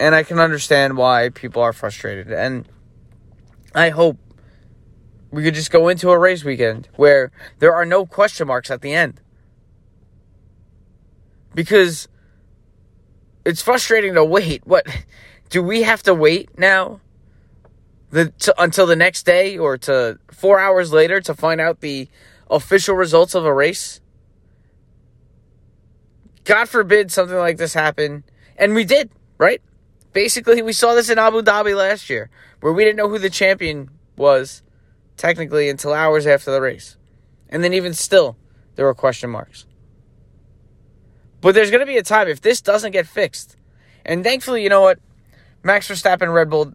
And 0.00 0.14
I 0.14 0.24
can 0.24 0.40
understand 0.40 0.96
why 0.96 1.28
people 1.28 1.62
are 1.62 1.72
frustrated. 1.72 2.32
And 2.32 2.68
I 3.74 3.90
hope 3.90 4.18
we 5.30 5.42
could 5.42 5.54
just 5.54 5.70
go 5.70 5.88
into 5.88 6.10
a 6.10 6.18
race 6.18 6.44
weekend 6.44 6.88
where 6.94 7.32
there 7.58 7.74
are 7.74 7.84
no 7.84 8.06
question 8.06 8.46
marks 8.46 8.70
at 8.70 8.82
the 8.82 8.94
end. 8.94 9.20
Because 11.54 12.08
it's 13.44 13.62
frustrating 13.62 14.14
to 14.14 14.24
wait. 14.24 14.62
What 14.66 14.86
do 15.50 15.62
we 15.62 15.82
have 15.82 16.02
to 16.04 16.14
wait 16.14 16.58
now? 16.58 17.00
The, 18.10 18.30
to, 18.30 18.54
until 18.62 18.86
the 18.86 18.96
next 18.96 19.24
day 19.24 19.58
or 19.58 19.76
to 19.78 20.20
four 20.30 20.60
hours 20.60 20.92
later 20.92 21.20
to 21.22 21.34
find 21.34 21.60
out 21.60 21.80
the 21.80 22.08
official 22.48 22.94
results 22.94 23.34
of 23.34 23.44
a 23.44 23.52
race? 23.52 24.00
God 26.44 26.68
forbid 26.68 27.10
something 27.10 27.36
like 27.36 27.56
this 27.56 27.74
happen. 27.74 28.22
And 28.56 28.74
we 28.74 28.84
did, 28.84 29.10
right? 29.36 29.60
Basically, 30.14 30.62
we 30.62 30.72
saw 30.72 30.94
this 30.94 31.10
in 31.10 31.18
Abu 31.18 31.42
Dhabi 31.42 31.76
last 31.76 32.08
year, 32.08 32.30
where 32.60 32.72
we 32.72 32.84
didn't 32.84 32.96
know 32.96 33.08
who 33.08 33.18
the 33.18 33.28
champion 33.28 33.90
was, 34.16 34.62
technically, 35.16 35.68
until 35.68 35.92
hours 35.92 36.26
after 36.26 36.52
the 36.52 36.60
race. 36.60 36.96
And 37.48 37.62
then, 37.62 37.74
even 37.74 37.92
still, 37.92 38.36
there 38.76 38.86
were 38.86 38.94
question 38.94 39.28
marks. 39.28 39.66
But 41.40 41.54
there's 41.54 41.70
going 41.70 41.80
to 41.80 41.86
be 41.86 41.98
a 41.98 42.02
time 42.02 42.28
if 42.28 42.40
this 42.40 42.60
doesn't 42.60 42.92
get 42.92 43.08
fixed. 43.08 43.56
And 44.06 44.22
thankfully, 44.22 44.62
you 44.62 44.68
know 44.68 44.80
what? 44.80 45.00
Max 45.64 45.88
Verstappen, 45.88 46.32
Red 46.32 46.48
Bull, 46.48 46.72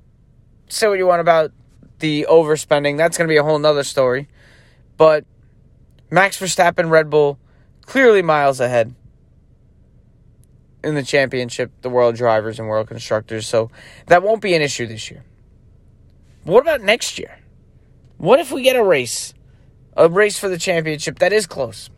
say 0.67 0.89
what 0.89 0.97
you 0.97 1.07
want 1.07 1.21
about 1.21 1.51
the 1.99 2.27
overspending. 2.29 2.97
That's 2.97 3.17
going 3.17 3.27
to 3.27 3.31
be 3.31 3.37
a 3.37 3.43
whole 3.43 3.57
nother 3.57 3.83
story. 3.83 4.27
But 4.97 5.25
Max 6.11 6.37
Verstappen, 6.37 6.89
Red 6.89 7.09
Bull, 7.09 7.39
clearly 7.85 8.21
miles 8.21 8.59
ahead 8.59 8.93
in 10.83 10.95
the 10.95 11.03
championship, 11.03 11.71
the 11.81 11.89
world 11.89 12.15
drivers 12.15 12.59
and 12.59 12.67
world 12.67 12.87
constructors. 12.87 13.47
So 13.47 13.69
that 14.07 14.23
won't 14.23 14.41
be 14.41 14.53
an 14.53 14.61
issue 14.61 14.87
this 14.87 15.11
year. 15.11 15.23
What 16.43 16.61
about 16.61 16.81
next 16.81 17.19
year? 17.19 17.39
What 18.17 18.39
if 18.39 18.51
we 18.51 18.63
get 18.63 18.75
a 18.75 18.83
race, 18.83 19.33
a 19.95 20.09
race 20.09 20.39
for 20.39 20.49
the 20.49 20.57
championship 20.57 21.19
that 21.19 21.33
is 21.33 21.47
close? 21.47 21.89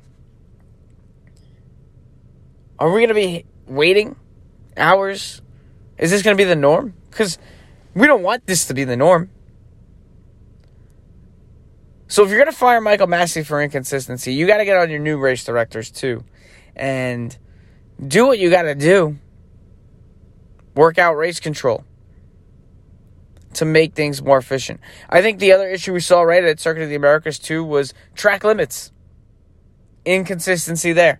Are 2.79 2.91
we 2.91 2.99
going 2.99 3.09
to 3.09 3.13
be 3.13 3.45
waiting 3.67 4.15
hours? 4.75 5.41
Is 5.97 6.09
this 6.09 6.23
going 6.23 6.35
to 6.35 6.41
be 6.41 6.47
the 6.47 6.55
norm? 6.55 6.95
Because 7.09 7.37
we 7.93 8.07
don't 8.07 8.23
want 8.23 8.45
this 8.47 8.65
to 8.65 8.73
be 8.73 8.83
the 8.83 8.97
norm. 8.97 9.29
So 12.07 12.23
if 12.23 12.29
you're 12.29 12.39
going 12.39 12.51
to 12.51 12.57
fire 12.57 12.81
Michael 12.81 13.07
Masi 13.07 13.45
for 13.45 13.61
inconsistency, 13.61 14.33
you 14.33 14.47
got 14.47 14.57
to 14.57 14.65
get 14.65 14.77
on 14.77 14.89
your 14.89 14.99
new 14.99 15.17
race 15.17 15.45
directors 15.45 15.91
too. 15.91 16.25
And 16.75 17.37
do 18.05 18.27
what 18.27 18.39
you 18.39 18.49
got 18.49 18.63
to 18.63 18.75
do. 18.75 19.17
Work 20.75 20.97
out 20.97 21.15
race 21.15 21.39
control 21.39 21.83
to 23.53 23.65
make 23.65 23.93
things 23.93 24.21
more 24.21 24.37
efficient. 24.37 24.79
I 25.09 25.21
think 25.21 25.39
the 25.39 25.51
other 25.51 25.67
issue 25.67 25.93
we 25.93 25.99
saw 25.99 26.21
right 26.21 26.43
at 26.43 26.59
Circuit 26.59 26.83
of 26.83 26.89
the 26.89 26.95
Americas 26.95 27.37
too 27.37 27.63
was 27.63 27.93
track 28.15 28.43
limits. 28.43 28.91
Inconsistency 30.05 30.93
there 30.93 31.19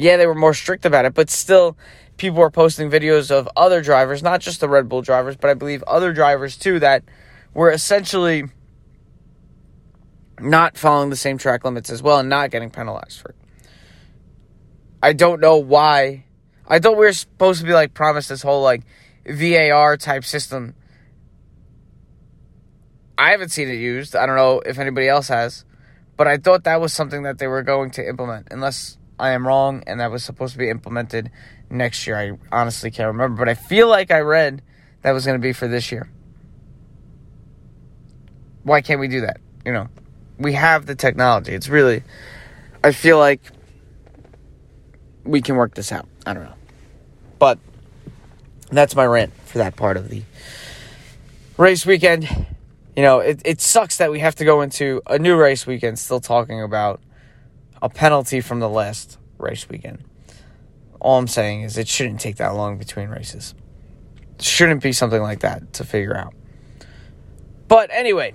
yeah, 0.00 0.16
they 0.16 0.26
were 0.26 0.34
more 0.34 0.54
strict 0.54 0.86
about 0.86 1.04
it, 1.04 1.14
but 1.14 1.28
still, 1.28 1.76
people 2.16 2.38
were 2.38 2.50
posting 2.50 2.90
videos 2.90 3.30
of 3.30 3.48
other 3.56 3.82
drivers, 3.82 4.22
not 4.22 4.40
just 4.40 4.60
the 4.60 4.68
Red 4.68 4.88
Bull 4.88 5.02
drivers, 5.02 5.36
but 5.36 5.50
I 5.50 5.54
believe 5.54 5.82
other 5.84 6.12
drivers 6.12 6.56
too, 6.56 6.78
that 6.80 7.04
were 7.52 7.70
essentially 7.70 8.44
not 10.40 10.78
following 10.78 11.10
the 11.10 11.16
same 11.16 11.36
track 11.36 11.64
limits 11.64 11.90
as 11.90 12.02
well 12.02 12.18
and 12.18 12.28
not 12.28 12.50
getting 12.50 12.70
penalized 12.70 13.20
for 13.20 13.30
it. 13.30 13.36
I 15.02 15.12
don't 15.12 15.40
know 15.40 15.56
why. 15.56 16.24
I 16.66 16.78
thought 16.78 16.92
we 16.92 17.06
were 17.06 17.12
supposed 17.12 17.60
to 17.60 17.66
be 17.66 17.72
like 17.72 17.94
promised 17.94 18.28
this 18.28 18.42
whole 18.42 18.62
like 18.62 18.82
VAR 19.26 19.96
type 19.96 20.24
system. 20.24 20.74
I 23.16 23.32
haven't 23.32 23.50
seen 23.50 23.68
it 23.68 23.74
used. 23.74 24.16
I 24.16 24.26
don't 24.26 24.36
know 24.36 24.60
if 24.60 24.78
anybody 24.78 25.08
else 25.08 25.28
has, 25.28 25.64
but 26.16 26.26
I 26.26 26.38
thought 26.38 26.64
that 26.64 26.80
was 26.80 26.92
something 26.92 27.24
that 27.24 27.38
they 27.38 27.46
were 27.46 27.62
going 27.62 27.90
to 27.92 28.08
implement, 28.08 28.48
unless 28.50 28.96
I 29.18 29.30
am 29.32 29.46
wrong, 29.46 29.82
and 29.86 30.00
that 30.00 30.10
was 30.10 30.24
supposed 30.24 30.52
to 30.54 30.58
be 30.58 30.70
implemented 30.70 31.30
next 31.68 32.06
year. 32.06 32.16
I 32.16 32.60
honestly 32.60 32.90
can't 32.90 33.08
remember, 33.08 33.44
but 33.44 33.48
I 33.48 33.54
feel 33.54 33.88
like 33.88 34.10
I 34.10 34.20
read 34.20 34.62
that 35.02 35.12
was 35.12 35.26
going 35.26 35.38
to 35.38 35.42
be 35.42 35.52
for 35.52 35.68
this 35.68 35.92
year. 35.92 36.10
Why 38.62 38.80
can't 38.80 39.00
we 39.00 39.08
do 39.08 39.22
that? 39.22 39.38
You 39.66 39.72
know, 39.72 39.88
we 40.38 40.54
have 40.54 40.86
the 40.86 40.94
technology. 40.94 41.52
It's 41.52 41.68
really, 41.68 42.02
I 42.82 42.92
feel 42.92 43.18
like 43.18 43.42
we 45.24 45.40
can 45.40 45.56
work 45.56 45.74
this 45.74 45.92
out. 45.92 46.08
I 46.26 46.34
don't 46.34 46.44
know. 46.44 46.54
But 47.38 47.58
that's 48.70 48.94
my 48.94 49.04
rant 49.04 49.32
for 49.46 49.58
that 49.58 49.76
part 49.76 49.96
of 49.96 50.08
the 50.08 50.22
race 51.56 51.84
weekend. 51.84 52.28
You 52.96 53.02
know, 53.02 53.20
it, 53.20 53.40
it 53.44 53.60
sucks 53.60 53.98
that 53.98 54.10
we 54.10 54.20
have 54.20 54.34
to 54.36 54.44
go 54.44 54.62
into 54.62 55.00
a 55.06 55.18
new 55.18 55.36
race 55.36 55.66
weekend 55.66 55.98
still 55.98 56.20
talking 56.20 56.62
about 56.62 57.00
a 57.80 57.88
penalty 57.88 58.40
from 58.40 58.60
the 58.60 58.68
last 58.68 59.18
race 59.38 59.68
weekend. 59.68 60.04
All 61.00 61.18
I'm 61.18 61.28
saying 61.28 61.62
is 61.62 61.78
it 61.78 61.88
shouldn't 61.88 62.20
take 62.20 62.36
that 62.36 62.54
long 62.54 62.76
between 62.76 63.08
races. 63.08 63.54
It 64.38 64.42
shouldn't 64.42 64.82
be 64.82 64.92
something 64.92 65.22
like 65.22 65.40
that 65.40 65.72
to 65.74 65.84
figure 65.84 66.16
out. 66.16 66.34
But 67.68 67.90
anyway, 67.92 68.34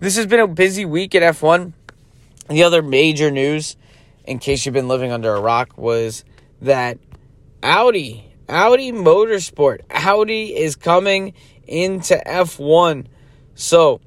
this 0.00 0.16
has 0.16 0.26
been 0.26 0.40
a 0.40 0.46
busy 0.46 0.84
week 0.84 1.14
at 1.14 1.22
F1. 1.34 1.72
The 2.48 2.62
other 2.62 2.82
major 2.82 3.30
news, 3.30 3.76
in 4.24 4.38
case 4.38 4.64
you've 4.64 4.72
been 4.72 4.88
living 4.88 5.12
under 5.12 5.34
a 5.34 5.40
rock, 5.40 5.76
was 5.76 6.24
that 6.62 6.98
Audi, 7.62 8.32
Audi 8.48 8.92
Motorsport, 8.92 9.80
Audi 9.90 10.56
is 10.56 10.76
coming 10.76 11.34
into 11.66 12.20
F1. 12.26 13.06
So, 13.54 14.00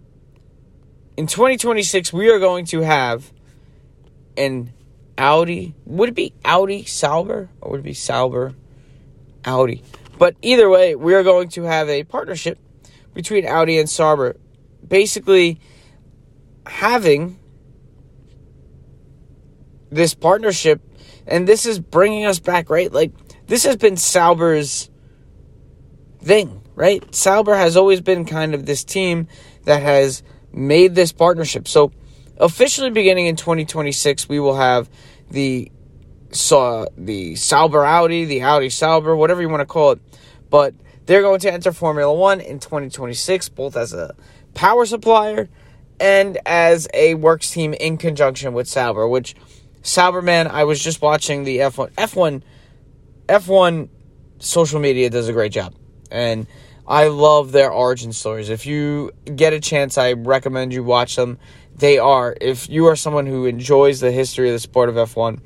in 1.16 1.28
2026, 1.28 2.14
we 2.14 2.30
are 2.30 2.40
going 2.40 2.66
to 2.68 2.82
have 2.82 3.32
an 4.38 4.74
Audi. 5.18 5.76
Would 5.86 6.10
it 6.10 6.16
be 6.16 6.34
Audi 6.46 6.86
Sauber 6.86 7.50
or 7.62 7.72
would 7.72 7.80
it 7.82 7.84
be 7.84 7.94
Sauber 7.94 8.54
Audi? 9.46 9.84
But 10.18 10.36
either 10.42 10.70
way, 10.70 10.96
we 10.96 11.14
are 11.14 11.24
going 11.24 11.50
to 11.50 11.64
have 11.64 11.90
a 11.90 12.04
partnership 12.04 12.60
between 13.14 13.46
Audi 13.48 13.80
and 13.80 13.90
Sauber. 13.90 14.36
Basically, 14.88 15.60
having 16.66 17.40
this 19.90 20.14
partnership, 20.14 20.82
and 21.26 21.48
this 21.48 21.66
is 21.66 21.80
bringing 21.80 22.26
us 22.26 22.40
back, 22.40 22.70
right? 22.70 22.92
Like, 22.92 23.12
this 23.48 23.64
has 23.64 23.76
been 23.76 23.98
Sauber's 23.98 24.90
thing, 26.20 26.62
right? 26.76 27.14
Sauber 27.14 27.56
has 27.56 27.78
always 27.78 28.02
been 28.02 28.26
kind 28.26 28.54
of 28.54 28.66
this 28.66 28.84
team 28.84 29.28
that 29.64 29.82
has 29.82 30.24
made 30.52 30.96
this 30.96 31.12
partnership. 31.12 31.68
So, 31.68 31.92
officially 32.38 32.90
beginning 32.90 33.28
in 33.28 33.36
2026, 33.36 34.28
we 34.30 34.40
will 34.40 34.56
have 34.56 34.90
the 35.30 35.72
saw 36.32 36.86
the 36.98 37.36
Sauber 37.36 37.86
Audi, 37.86 38.26
the 38.26 38.42
Audi 38.42 38.70
Sauber, 38.70 39.16
whatever 39.16 39.42
you 39.42 39.50
want 39.50 39.62
to 39.62 39.66
call 39.66 39.92
it. 39.92 40.00
But 40.50 40.74
they're 41.06 41.22
going 41.22 41.40
to 41.42 41.52
enter 41.52 41.72
Formula 41.72 42.14
One 42.14 42.42
in 42.42 42.60
2026, 42.60 43.50
both 43.50 43.78
as 43.78 43.94
a 43.94 44.16
power 44.54 44.86
supplier 44.86 45.50
and 46.00 46.38
as 46.46 46.88
a 46.94 47.16
works 47.16 47.52
team 47.52 47.74
in 47.74 47.98
conjunction 47.98 48.54
with 48.54 48.68
Sauber. 48.68 49.08
Which 49.08 49.36
Sauber, 49.88 50.22
man, 50.22 50.48
I 50.48 50.66
was 50.66 50.84
just 50.84 51.02
watching 51.02 51.46
the 51.46 51.60
F1. 51.60 51.92
F1, 51.94 52.42
F1 53.28 53.88
social 54.40 54.82
media 54.82 55.10
does 55.10 55.30
a 55.30 55.34
great 55.34 55.54
job, 55.54 55.74
and 56.12 56.46
I 56.86 57.08
love 57.08 57.54
their 57.54 57.72
origin 57.72 58.12
stories. 58.12 58.50
If 58.50 58.66
you 58.66 59.12
get 59.34 59.54
a 59.54 59.62
chance, 59.62 59.98
I 59.98 60.12
recommend 60.12 60.74
you 60.74 60.84
watch 60.84 61.16
them 61.16 61.40
they 61.74 62.00
are. 62.00 62.36
If 62.42 62.70
you 62.70 62.88
are 62.88 62.98
someone 62.98 63.28
who 63.28 63.46
enjoys 63.46 64.02
the 64.02 64.12
history 64.12 64.50
of 64.50 64.56
the 64.56 64.60
sport 64.60 64.90
of 64.90 64.96
F1, 64.96 65.40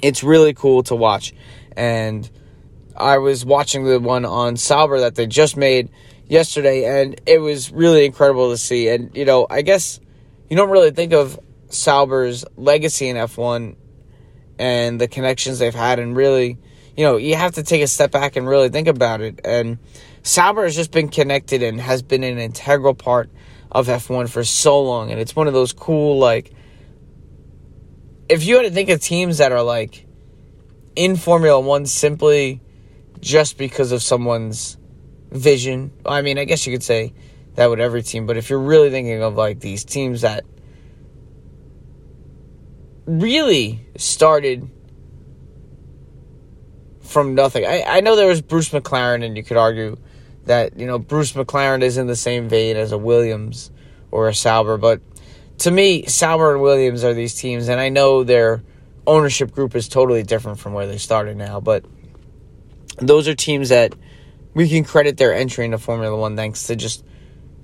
it's 0.00 0.24
really 0.24 0.54
cool 0.54 0.82
to 0.84 0.94
watch. 0.94 1.34
And 1.76 2.28
I 2.96 3.18
was 3.18 3.44
watching 3.44 3.84
the 3.84 4.00
one 4.00 4.24
on 4.24 4.56
Sauber 4.56 5.00
that 5.00 5.14
they 5.14 5.26
just 5.26 5.58
made 5.58 5.90
yesterday, 6.26 7.02
and 7.02 7.20
it 7.26 7.38
was 7.38 7.70
really 7.70 8.06
incredible 8.06 8.50
to 8.50 8.56
see. 8.56 8.88
And, 8.88 9.14
you 9.14 9.26
know, 9.26 9.46
I 9.50 9.60
guess 9.60 10.00
you 10.48 10.56
don't 10.56 10.70
really 10.70 10.92
think 10.92 11.12
of 11.12 11.38
Sauber's 11.72 12.44
legacy 12.56 13.08
in 13.08 13.16
F1 13.16 13.76
and 14.58 15.00
the 15.00 15.08
connections 15.08 15.58
they've 15.58 15.74
had, 15.74 15.98
and 15.98 16.14
really, 16.14 16.58
you 16.96 17.04
know, 17.04 17.16
you 17.16 17.34
have 17.36 17.52
to 17.52 17.62
take 17.62 17.82
a 17.82 17.86
step 17.86 18.10
back 18.10 18.36
and 18.36 18.46
really 18.46 18.68
think 18.68 18.88
about 18.88 19.20
it. 19.20 19.40
And 19.44 19.78
Sauber 20.22 20.64
has 20.64 20.76
just 20.76 20.92
been 20.92 21.08
connected 21.08 21.62
and 21.62 21.80
has 21.80 22.02
been 22.02 22.22
an 22.22 22.38
integral 22.38 22.94
part 22.94 23.30
of 23.70 23.86
F1 23.86 24.28
for 24.28 24.44
so 24.44 24.80
long. 24.82 25.10
And 25.10 25.18
it's 25.18 25.34
one 25.34 25.46
of 25.46 25.54
those 25.54 25.72
cool, 25.72 26.18
like, 26.18 26.52
if 28.28 28.44
you 28.44 28.56
had 28.56 28.62
to 28.64 28.70
think 28.70 28.88
of 28.90 29.00
teams 29.00 29.38
that 29.38 29.52
are 29.52 29.62
like 29.62 30.06
in 30.94 31.16
Formula 31.16 31.58
One 31.58 31.86
simply 31.86 32.60
just 33.20 33.58
because 33.58 33.92
of 33.92 34.02
someone's 34.02 34.76
vision, 35.30 35.92
I 36.04 36.22
mean, 36.22 36.38
I 36.38 36.44
guess 36.44 36.66
you 36.66 36.72
could 36.72 36.82
say 36.82 37.14
that 37.54 37.68
with 37.68 37.80
every 37.80 38.02
team, 38.02 38.26
but 38.26 38.36
if 38.36 38.48
you're 38.48 38.60
really 38.60 38.90
thinking 38.90 39.22
of 39.22 39.34
like 39.34 39.60
these 39.60 39.84
teams 39.84 40.20
that 40.22 40.44
really 43.06 43.86
started 43.96 44.68
from 47.00 47.34
nothing, 47.34 47.66
I, 47.66 47.82
I 47.82 48.00
know 48.00 48.16
there 48.16 48.28
was 48.28 48.40
Bruce 48.40 48.70
McLaren, 48.70 49.24
and 49.24 49.36
you 49.36 49.42
could 49.42 49.56
argue 49.56 49.96
that 50.44 50.78
you 50.78 50.86
know 50.86 50.98
Bruce 50.98 51.32
McLaren 51.32 51.82
is 51.82 51.98
in 51.98 52.06
the 52.06 52.16
same 52.16 52.48
vein 52.48 52.76
as 52.76 52.92
a 52.92 52.98
Williams 52.98 53.70
or 54.10 54.28
a 54.28 54.34
Sauber, 54.34 54.78
but 54.78 55.00
to 55.58 55.70
me, 55.70 56.06
Sauber 56.06 56.52
and 56.52 56.62
Williams 56.62 57.04
are 57.04 57.14
these 57.14 57.34
teams, 57.34 57.68
and 57.68 57.80
I 57.80 57.88
know 57.88 58.24
their 58.24 58.62
ownership 59.06 59.52
group 59.52 59.74
is 59.74 59.88
totally 59.88 60.22
different 60.22 60.58
from 60.58 60.72
where 60.72 60.86
they 60.86 60.98
started 60.98 61.36
now, 61.36 61.60
but 61.60 61.84
those 62.98 63.28
are 63.28 63.34
teams 63.34 63.68
that 63.68 63.94
we 64.54 64.68
can 64.68 64.84
credit 64.84 65.16
their 65.16 65.34
entry 65.34 65.64
into 65.64 65.78
Formula 65.78 66.16
One 66.16 66.36
thanks 66.36 66.66
to 66.66 66.76
just 66.76 67.04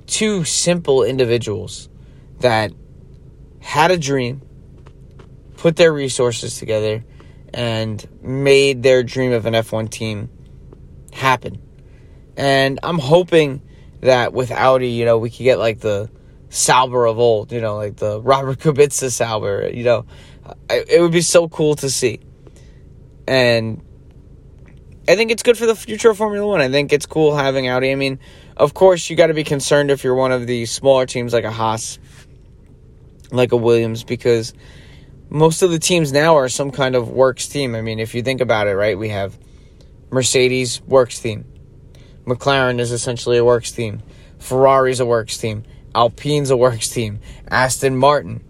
two 0.07 0.45
simple 0.45 1.04
individuals 1.04 1.88
that 2.40 2.73
had 3.61 3.90
a 3.90 3.99
dream, 3.99 4.42
put 5.59 5.77
their 5.77 5.93
resources 5.93 6.59
together, 6.59 7.05
and 7.53 8.07
made 8.23 8.83
their 8.83 9.03
dream 9.03 9.33
of 9.33 9.45
an 9.45 9.55
F1 9.55 9.91
team 9.91 10.31
happen. 11.12 11.61
And 12.37 12.79
I'm 12.83 12.99
hoping 12.99 13.62
that 14.00 14.33
with 14.33 14.53
Audi, 14.53 14.91
you 14.91 15.05
know, 15.05 15.19
we 15.19 15.31
could 15.31 15.43
get 15.43 15.59
like 15.59 15.81
the 15.81 16.11
Sauber 16.50 17.07
of 17.07 17.19
old, 17.19 17.50
you 17.53 17.61
know, 17.61 17.77
like 17.77 17.97
the 17.97 18.21
Robert 18.23 18.61
Kubica 18.61 19.11
Sauber, 19.11 19.69
you 19.73 19.83
know. 19.83 20.07
it 20.71 21.00
would 21.00 21.12
be 21.12 21.21
so 21.21 21.49
cool 21.49 21.75
to 21.77 21.91
see. 21.91 22.21
And 23.27 23.83
I 25.09 25.17
think 25.17 25.31
it's 25.31 25.43
good 25.43 25.59
for 25.59 25.67
the 25.67 25.75
future 25.75 26.11
of 26.11 26.19
Formula 26.19 26.47
One. 26.47 26.61
I 26.61 26.69
think 26.69 26.93
it's 26.93 27.07
cool 27.07 27.35
having 27.35 27.69
Audi. 27.69 27.91
I 27.91 27.97
mean, 27.97 28.21
of 28.57 28.75
course, 28.75 29.11
you 29.11 29.17
got 29.17 29.27
to 29.27 29.35
be 29.35 29.45
concerned 29.45 29.91
if 29.91 30.05
you're 30.05 30.15
one 30.15 30.33
of 30.33 30.47
the 30.47 30.67
smaller 30.67 31.07
teams 31.07 31.33
like 31.33 31.45
a 31.45 31.50
Haas, 31.50 31.99
like 33.33 33.53
a 33.53 33.57
Williams, 33.57 34.05
because 34.05 34.55
most 35.30 35.62
of 35.62 35.70
the 35.70 35.78
teams 35.78 36.12
now 36.12 36.37
are 36.37 36.49
some 36.49 36.70
kind 36.70 36.94
of 36.94 37.11
works 37.11 37.47
team. 37.47 37.75
I 37.75 37.82
mean, 37.82 37.99
if 37.99 38.14
you 38.14 38.23
think 38.23 38.40
about 38.40 38.66
it, 38.66 38.75
right? 38.75 38.99
We 38.99 39.11
have 39.11 39.38
Mercedes 40.11 40.80
works 40.82 41.20
team, 41.20 41.44
McLaren 42.25 42.78
is 42.78 42.92
essentially 42.92 43.38
a 43.38 43.44
works 43.44 43.73
team, 43.73 44.02
Ferrari's 44.38 45.00
a 45.00 45.06
works 45.06 45.37
team, 45.37 45.64
Alpine's 45.94 46.50
a 46.50 46.56
works 46.56 46.88
team, 46.88 47.20
Aston 47.50 47.97
Martin. 47.97 48.44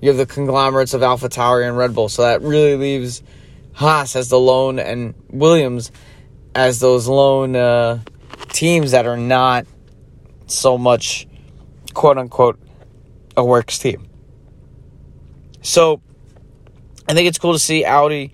You 0.00 0.08
have 0.08 0.16
the 0.16 0.26
conglomerates 0.26 0.94
of 0.94 1.02
Alpha 1.02 1.28
Tauri 1.28 1.66
and 1.66 1.76
Red 1.76 1.94
Bull, 1.94 2.08
so 2.08 2.22
that 2.22 2.42
really 2.42 2.74
leaves 2.74 3.22
Haas 3.74 4.16
as 4.16 4.28
the 4.28 4.38
lone 4.38 4.80
and 4.80 5.14
Williams 5.30 5.92
as 6.54 6.80
those 6.80 7.06
lone 7.06 7.54
uh, 7.56 8.00
teams 8.48 8.90
that 8.90 9.06
are 9.06 9.16
not 9.16 9.66
so 10.46 10.76
much 10.76 11.26
quote 11.94 12.18
unquote 12.18 12.58
a 13.36 13.44
works 13.44 13.78
team. 13.78 14.08
So 15.62 16.02
I 17.08 17.14
think 17.14 17.28
it's 17.28 17.38
cool 17.38 17.52
to 17.52 17.58
see 17.58 17.84
Audi 17.84 18.32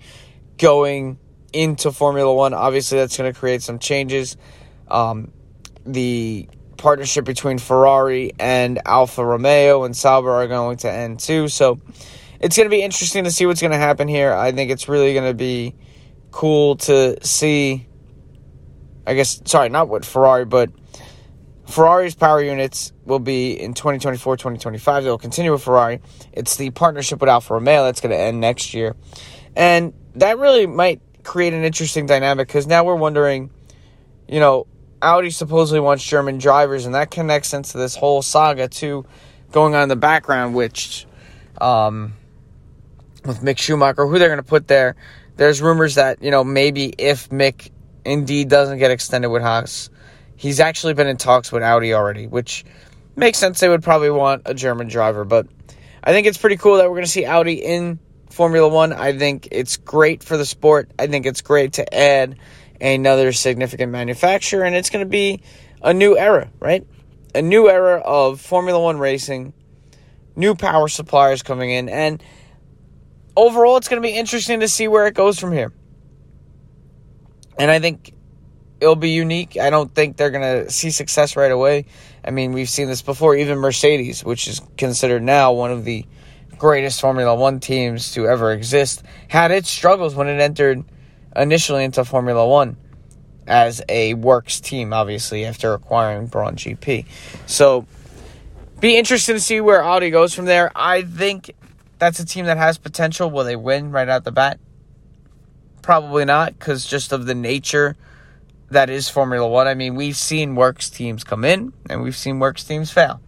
going 0.57 1.17
into 1.53 1.91
Formula 1.91 2.33
One. 2.33 2.53
Obviously, 2.53 2.97
that's 2.97 3.17
going 3.17 3.31
to 3.31 3.39
create 3.39 3.61
some 3.61 3.79
changes. 3.79 4.37
Um, 4.87 5.31
the 5.85 6.49
partnership 6.77 7.25
between 7.25 7.59
Ferrari 7.59 8.31
and 8.39 8.79
Alfa 8.85 9.23
Romeo 9.23 9.83
and 9.83 9.95
Sauber 9.95 10.31
are 10.31 10.47
going 10.47 10.77
to 10.77 10.91
end 10.91 11.19
too. 11.19 11.47
So 11.47 11.79
it's 12.39 12.55
going 12.55 12.65
to 12.65 12.75
be 12.75 12.81
interesting 12.81 13.25
to 13.25 13.31
see 13.31 13.45
what's 13.45 13.61
going 13.61 13.71
to 13.71 13.77
happen 13.77 14.07
here. 14.07 14.33
I 14.33 14.51
think 14.51 14.71
it's 14.71 14.87
really 14.87 15.13
going 15.13 15.29
to 15.29 15.33
be 15.33 15.75
cool 16.31 16.77
to 16.77 17.23
see. 17.25 17.85
I 19.05 19.15
guess, 19.15 19.41
sorry, 19.45 19.69
not 19.69 19.89
with 19.89 20.05
Ferrari, 20.05 20.45
but 20.45 20.69
Ferrari's 21.69 22.15
power 22.15 22.41
units 22.41 22.91
will 23.05 23.19
be 23.19 23.51
in 23.51 23.75
2024 23.75 24.37
2025. 24.37 25.03
They'll 25.03 25.17
continue 25.19 25.51
with 25.51 25.61
Ferrari. 25.61 26.01
It's 26.33 26.55
the 26.55 26.71
partnership 26.71 27.21
with 27.21 27.29
Alfa 27.29 27.53
Romeo 27.53 27.83
that's 27.83 28.01
going 28.01 28.11
to 28.11 28.17
end 28.17 28.41
next 28.41 28.73
year. 28.73 28.95
And 29.55 29.93
that 30.15 30.39
really 30.39 30.65
might 30.65 30.99
create 31.23 31.53
an 31.53 31.63
interesting 31.63 32.07
dynamic 32.07 32.47
because 32.47 32.65
now 32.65 32.83
we're 32.83 32.95
wondering, 32.95 33.51
you 34.27 34.39
know, 34.39 34.65
Audi 35.01 35.29
supposedly 35.29 35.79
wants 35.79 36.03
German 36.03 36.39
drivers, 36.39 36.87
and 36.87 36.95
that 36.95 37.11
connects 37.11 37.53
into 37.53 37.77
this 37.77 37.95
whole 37.95 38.23
saga 38.23 38.67
too, 38.67 39.05
going 39.51 39.75
on 39.75 39.83
in 39.83 39.89
the 39.89 39.95
background, 39.95 40.55
which 40.55 41.05
um, 41.61 42.13
with 43.25 43.41
Mick 43.41 43.59
Schumacher, 43.59 44.07
who 44.07 44.17
they're 44.17 44.27
going 44.27 44.37
to 44.37 44.43
put 44.43 44.67
there. 44.67 44.95
There's 45.35 45.61
rumors 45.61 45.95
that, 45.95 46.21
you 46.21 46.31
know, 46.31 46.43
maybe 46.43 46.93
if 46.97 47.29
Mick 47.29 47.69
indeed 48.03 48.49
doesn't 48.49 48.79
get 48.79 48.91
extended 48.91 49.29
with 49.29 49.43
Haas, 49.43 49.89
he's 50.39 50.61
actually 50.61 50.93
been 50.93 51.07
in 51.07 51.17
talks 51.17 51.51
with 51.51 51.61
Audi 51.61 51.93
already, 51.93 52.25
which 52.25 52.63
makes 53.17 53.37
sense. 53.37 53.59
They 53.59 53.67
would 53.67 53.83
probably 53.83 54.09
want 54.09 54.43
a 54.45 54.53
German 54.53 54.87
driver, 54.87 55.25
but 55.25 55.47
I 56.01 56.13
think 56.13 56.27
it's 56.27 56.37
pretty 56.37 56.55
cool 56.55 56.77
that 56.77 56.85
we're 56.85 56.95
going 56.95 57.03
to 57.03 57.11
see 57.11 57.25
Audi 57.25 57.55
in 57.55 57.99
Formula 58.29 58.69
One. 58.69 58.93
I 58.93 59.17
think 59.17 59.49
it's 59.51 59.75
great 59.75 60.23
for 60.23 60.37
the 60.37 60.45
sport. 60.45 60.91
I 60.97 61.07
think 61.07 61.25
it's 61.25 61.41
great 61.41 61.73
to 61.73 61.93
add 61.93 62.37
another 62.79 63.33
significant 63.33 63.91
manufacturer, 63.91 64.63
and 64.63 64.75
it's 64.75 64.89
going 64.89 65.05
to 65.05 65.09
be 65.09 65.41
a 65.83 65.93
new 65.93 66.17
era, 66.17 66.49
right? 66.61 66.87
A 67.35 67.41
new 67.41 67.69
era 67.69 67.99
of 67.99 68.39
Formula 68.39 68.81
One 68.81 68.97
racing, 68.97 69.53
new 70.37 70.55
power 70.55 70.87
suppliers 70.87 71.43
coming 71.43 71.69
in, 71.69 71.89
and 71.89 72.23
overall, 73.35 73.75
it's 73.75 73.89
going 73.89 74.01
to 74.01 74.07
be 74.07 74.15
interesting 74.15 74.61
to 74.61 74.69
see 74.69 74.87
where 74.87 75.05
it 75.05 75.15
goes 75.15 75.37
from 75.37 75.51
here. 75.51 75.73
And 77.57 77.69
I 77.69 77.79
think 77.79 78.13
it'll 78.81 78.95
be 78.95 79.11
unique. 79.11 79.57
I 79.57 79.69
don't 79.69 79.93
think 79.93 80.17
they're 80.17 80.29
going 80.29 80.65
to 80.65 80.71
see 80.71 80.91
success 80.91 81.35
right 81.35 81.51
away. 81.51 81.85
I 82.23 82.31
mean, 82.31 82.53
we've 82.53 82.69
seen 82.69 82.87
this 82.87 83.01
before. 83.01 83.35
Even 83.35 83.59
Mercedes, 83.59 84.23
which 84.23 84.47
is 84.47 84.61
considered 84.77 85.23
now 85.23 85.53
one 85.53 85.71
of 85.71 85.85
the 85.85 86.05
greatest 86.57 87.01
Formula 87.01 87.35
One 87.35 87.59
teams 87.59 88.13
to 88.13 88.27
ever 88.27 88.51
exist, 88.51 89.03
had 89.27 89.51
its 89.51 89.69
struggles 89.69 90.15
when 90.15 90.27
it 90.27 90.39
entered 90.39 90.83
initially 91.35 91.83
into 91.83 92.03
Formula 92.05 92.47
One 92.47 92.77
as 93.47 93.81
a 93.89 94.13
works 94.13 94.59
team, 94.59 94.93
obviously, 94.93 95.45
after 95.45 95.73
acquiring 95.73 96.27
Brawn 96.27 96.55
GP. 96.55 97.05
So, 97.47 97.87
be 98.79 98.95
interested 98.97 99.33
to 99.33 99.39
see 99.39 99.59
where 99.59 99.83
Audi 99.83 100.09
goes 100.09 100.33
from 100.33 100.45
there. 100.45 100.71
I 100.75 101.01
think 101.01 101.51
that's 101.97 102.19
a 102.19 102.25
team 102.25 102.45
that 102.45 102.57
has 102.57 102.77
potential. 102.77 103.29
Will 103.29 103.43
they 103.43 103.55
win 103.55 103.91
right 103.91 104.07
out 104.07 104.23
the 104.23 104.31
bat? 104.31 104.59
Probably 105.81 106.25
not, 106.25 106.57
because 106.57 106.85
just 106.85 107.11
of 107.11 107.25
the 107.25 107.35
nature 107.35 107.97
that 108.71 108.89
is 108.89 109.09
Formula 109.09 109.47
One. 109.47 109.67
I 109.67 109.73
mean, 109.73 109.95
we've 109.95 110.15
seen 110.15 110.55
works 110.55 110.89
teams 110.89 111.23
come 111.23 111.43
in 111.43 111.73
and 111.89 112.01
we've 112.01 112.15
seen 112.15 112.39
works 112.39 112.63
teams 112.63 112.91
fail. 112.91 113.21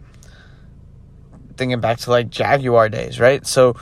Thinking 1.58 1.80
back 1.80 2.00
to 2.00 2.10
like 2.10 2.30
Jaguar 2.30 2.90
days, 2.90 3.20
right? 3.20 3.46
So, 3.46 3.76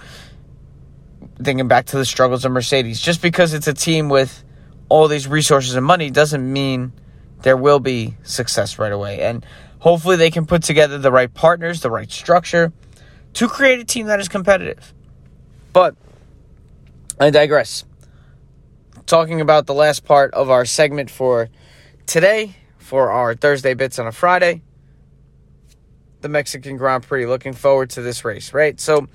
thinking 1.41 1.67
back 1.67 1.87
to 1.87 1.97
the 1.97 2.05
struggles 2.05 2.45
of 2.45 2.51
Mercedes, 2.51 2.99
just 2.99 3.21
because 3.21 3.53
it's 3.53 3.67
a 3.67 3.73
team 3.73 4.09
with 4.09 4.43
all 4.89 5.07
these 5.07 5.27
resources 5.27 5.75
and 5.75 5.85
money 5.85 6.09
doesn't 6.09 6.51
mean 6.51 6.91
there 7.41 7.55
will 7.55 7.79
be 7.79 8.15
success 8.23 8.79
right 8.79 8.91
away. 8.91 9.21
And 9.21 9.45
hopefully, 9.79 10.15
they 10.15 10.31
can 10.31 10.45
put 10.45 10.63
together 10.63 10.97
the 10.97 11.11
right 11.11 11.33
partners, 11.33 11.81
the 11.81 11.91
right 11.91 12.11
structure 12.11 12.73
to 13.33 13.47
create 13.47 13.79
a 13.79 13.85
team 13.85 14.07
that 14.07 14.19
is 14.19 14.27
competitive. 14.27 14.93
But 15.71 15.95
I 17.19 17.29
digress. 17.29 17.83
Talking 19.09 19.41
about 19.41 19.65
the 19.65 19.73
last 19.73 20.05
part 20.05 20.35
of 20.35 20.51
our 20.51 20.65
segment 20.65 21.09
for 21.09 21.49
today, 22.05 22.55
for 22.77 23.09
our 23.09 23.33
Thursday 23.33 23.73
bits 23.73 23.97
on 23.97 24.05
a 24.05 24.11
Friday, 24.11 24.61
the 26.21 26.29
Mexican 26.29 26.77
Grand 26.77 27.01
Prix. 27.01 27.25
Looking 27.25 27.53
forward 27.53 27.89
to 27.89 28.03
this 28.03 28.23
race, 28.23 28.53
right? 28.53 28.79
So, 28.79 29.07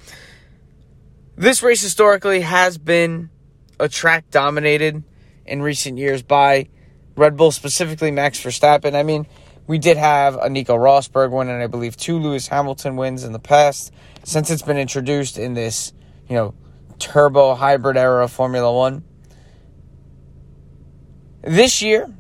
this 1.37 1.63
race 1.63 1.81
historically 1.81 2.41
has 2.41 2.77
been 2.77 3.31
a 3.79 3.89
track 3.89 4.29
dominated 4.33 5.05
in 5.47 5.63
recent 5.63 5.97
years 5.97 6.25
by 6.25 6.71
Red 7.17 7.37
Bull, 7.37 7.53
specifically 7.53 8.11
Max 8.11 8.43
Verstappen. 8.43 8.97
I 8.97 9.05
mean, 9.05 9.29
we 9.69 9.79
did 9.79 9.97
have 9.97 10.35
a 10.35 10.51
Nico 10.51 10.75
Rosberg 10.77 11.31
win, 11.31 11.49
and 11.49 11.63
I 11.63 11.69
believe 11.69 11.97
two 11.97 12.19
Lewis 12.19 12.49
Hamilton 12.49 12.97
wins 12.97 13.23
in 13.23 13.31
the 13.31 13.39
past 13.39 13.93
since 14.25 14.51
it's 14.51 14.63
been 14.63 14.77
introduced 14.77 15.39
in 15.39 15.55
this, 15.55 15.93
you 16.29 16.35
know, 16.35 16.53
turbo 16.99 17.55
hybrid 17.55 17.97
era 17.97 18.25
of 18.25 18.33
Formula 18.33 18.77
One. 18.77 19.05
This 21.47 21.83
year 21.83 22.11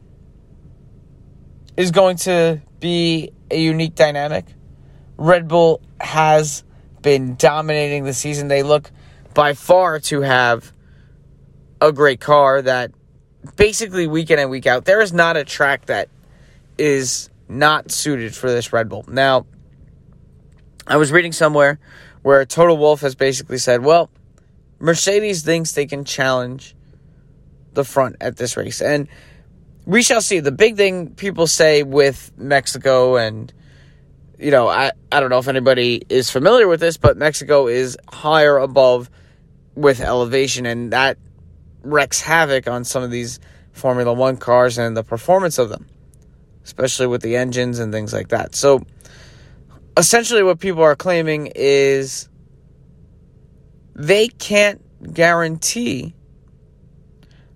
is 1.78 1.92
going 1.92 2.18
to 2.18 2.60
be 2.78 3.32
a 3.50 3.58
unique 3.58 3.94
dynamic. 3.94 4.44
Red 5.16 5.48
Bull 5.48 5.80
has 5.98 6.62
been 7.00 7.37
dominating 7.37 8.04
the 8.04 8.12
season. 8.12 8.48
They 8.48 8.62
look 8.62 8.90
by 9.32 9.54
far 9.54 9.98
to 10.00 10.20
have 10.20 10.74
a 11.80 11.90
great 11.90 12.20
car 12.20 12.60
that 12.60 12.92
basically 13.56 14.06
week 14.06 14.30
in 14.30 14.38
and 14.38 14.50
week 14.50 14.66
out, 14.66 14.84
there 14.84 15.00
is 15.00 15.14
not 15.14 15.38
a 15.38 15.44
track 15.44 15.87
that 15.87 16.10
is 16.76 17.30
not 17.48 17.90
suited 17.90 18.34
for 18.34 18.50
this 18.50 18.74
Red 18.74 18.90
Bull. 18.90 19.06
Now, 19.08 19.46
I 20.87 20.98
was 20.98 21.10
reading 21.10 21.32
somewhere 21.32 21.80
where 22.20 22.44
Toto 22.44 22.74
Wolff 22.74 23.00
has 23.00 23.14
basically 23.14 23.58
said, 23.58 23.82
well, 23.82 24.10
Mercedes 24.78 25.42
thinks 25.42 25.72
they 25.72 25.87
can 25.87 26.04
challenge 26.04 26.76
the 27.74 27.84
front 27.84 28.16
at 28.20 28.37
this 28.37 28.56
race. 28.56 28.80
And 28.80 29.08
we 29.87 30.02
shall 30.02 30.20
see. 30.20 30.40
The 30.40 30.52
big 30.52 30.76
thing 30.76 31.14
people 31.14 31.46
say 31.46 31.82
with 31.82 32.32
Mexico, 32.37 33.16
and, 33.16 33.52
you 34.38 34.50
know, 34.50 34.68
I, 34.68 34.92
I 35.12 35.20
don't 35.20 35.30
know 35.30 35.38
if 35.38 35.48
anybody 35.48 36.02
is 36.08 36.30
familiar 36.30 36.68
with 36.68 36.80
this, 36.80 36.96
but 36.96 37.16
Mexico 37.16 37.66
is 37.66 37.96
higher 38.10 38.56
above 38.56 39.10
with 39.74 40.00
elevation, 40.00 40.66
and 40.66 40.92
that 40.92 41.18
wreaks 41.82 42.20
havoc 42.20 42.68
on 42.68 42.84
some 42.84 43.02
of 43.02 43.10
these 43.10 43.40
Formula 43.72 44.12
One 44.12 44.37
cars 44.37 44.78
and 44.78 44.96
the 44.96 45.02
performance 45.02 45.58
of 45.58 45.68
them, 45.68 45.87
especially 46.64 47.08
with 47.08 47.22
the 47.22 47.37
engines 47.37 47.78
and 47.78 47.92
things 47.92 48.12
like 48.12 48.28
that. 48.28 48.54
So, 48.54 48.87
essentially 49.96 50.42
what 50.42 50.60
people 50.60 50.82
are 50.82 50.96
claiming 50.96 51.52
is 51.54 52.28
they 53.94 54.28
can't 54.28 54.80
guarantee 55.12 56.14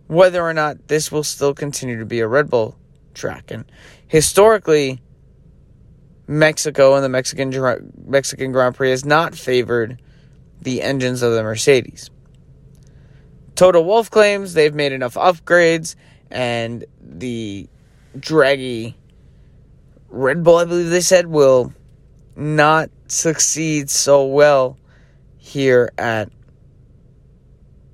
whether 0.08 0.42
or 0.42 0.52
not 0.52 0.88
this 0.88 1.12
will 1.12 1.22
still 1.22 1.54
continue 1.54 1.98
to 1.98 2.06
be 2.06 2.20
a 2.20 2.26
Red 2.26 2.50
Bull 2.50 2.76
track. 3.14 3.50
And 3.50 3.64
historically, 4.08 5.00
Mexico 6.26 6.94
and 6.94 7.04
the 7.04 7.08
Mexican 7.08 7.50
Mexican 8.06 8.52
Grand 8.52 8.74
Prix 8.74 8.90
has 8.90 9.04
not 9.04 9.34
favored 9.34 10.00
the 10.60 10.82
engines 10.82 11.22
of 11.22 11.32
the 11.32 11.42
Mercedes. 11.42 12.10
Toto 13.54 13.80
Wolff 13.80 14.10
claims 14.10 14.54
they've 14.54 14.74
made 14.74 14.92
enough 14.92 15.14
upgrades 15.14 15.94
and 16.30 16.84
the 17.00 17.68
draggy 18.18 18.96
Red 20.10 20.42
Bull, 20.42 20.56
I 20.56 20.64
believe 20.64 20.90
they 20.90 21.00
said, 21.00 21.26
will 21.26 21.72
not 22.34 22.90
succeed 23.08 23.90
so 23.90 24.24
well 24.26 24.78
here 25.36 25.90
at 25.98 26.30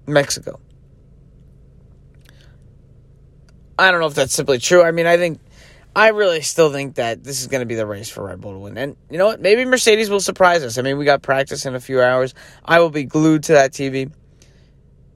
Mexico. 0.06 0.60
I 3.78 3.90
don't 3.90 4.00
know 4.00 4.06
if 4.06 4.14
that's 4.14 4.32
simply 4.32 4.58
true. 4.58 4.82
I 4.82 4.90
mean, 4.90 5.06
I 5.06 5.16
think 5.16 5.40
I 5.96 6.08
really 6.08 6.40
still 6.42 6.72
think 6.72 6.96
that 6.96 7.24
this 7.24 7.40
is 7.40 7.46
going 7.46 7.60
to 7.60 7.66
be 7.66 7.74
the 7.74 7.86
race 7.86 8.08
for 8.08 8.24
Red 8.24 8.40
Bull 8.40 8.52
to 8.52 8.58
win. 8.58 8.76
And 8.76 8.96
you 9.10 9.18
know 9.18 9.26
what? 9.26 9.40
Maybe 9.40 9.64
Mercedes 9.64 10.10
will 10.10 10.20
surprise 10.20 10.62
us. 10.62 10.78
I 10.78 10.82
mean, 10.82 10.98
we 10.98 11.04
got 11.04 11.22
practice 11.22 11.66
in 11.66 11.74
a 11.74 11.80
few 11.80 12.00
hours. 12.00 12.34
I 12.64 12.80
will 12.80 12.90
be 12.90 13.04
glued 13.04 13.44
to 13.44 13.52
that 13.52 13.72
TV. 13.72 14.10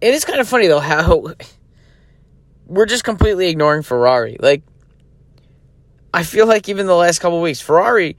It 0.01 0.14
is 0.14 0.25
kind 0.25 0.40
of 0.40 0.49
funny 0.49 0.66
though 0.68 0.81
how 0.81 1.33
we're 2.66 2.87
just 2.87 3.05
completely 3.05 3.49
ignoring 3.49 3.83
Ferrari. 3.83 4.37
Like 4.38 4.62
I 6.12 6.23
feel 6.23 6.47
like 6.47 6.68
even 6.68 6.87
the 6.87 6.94
last 6.94 7.18
couple 7.18 7.40
weeks, 7.40 7.61
Ferrari, 7.61 8.16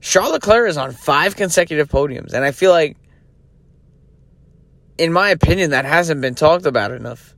Charles 0.00 0.32
Leclerc 0.32 0.68
is 0.68 0.76
on 0.76 0.92
five 0.92 1.36
consecutive 1.36 1.88
podiums, 1.88 2.32
and 2.32 2.44
I 2.44 2.52
feel 2.52 2.70
like, 2.70 2.96
in 4.98 5.12
my 5.12 5.30
opinion, 5.30 5.70
that 5.70 5.84
hasn't 5.84 6.20
been 6.20 6.34
talked 6.34 6.66
about 6.66 6.92
enough. 6.92 7.34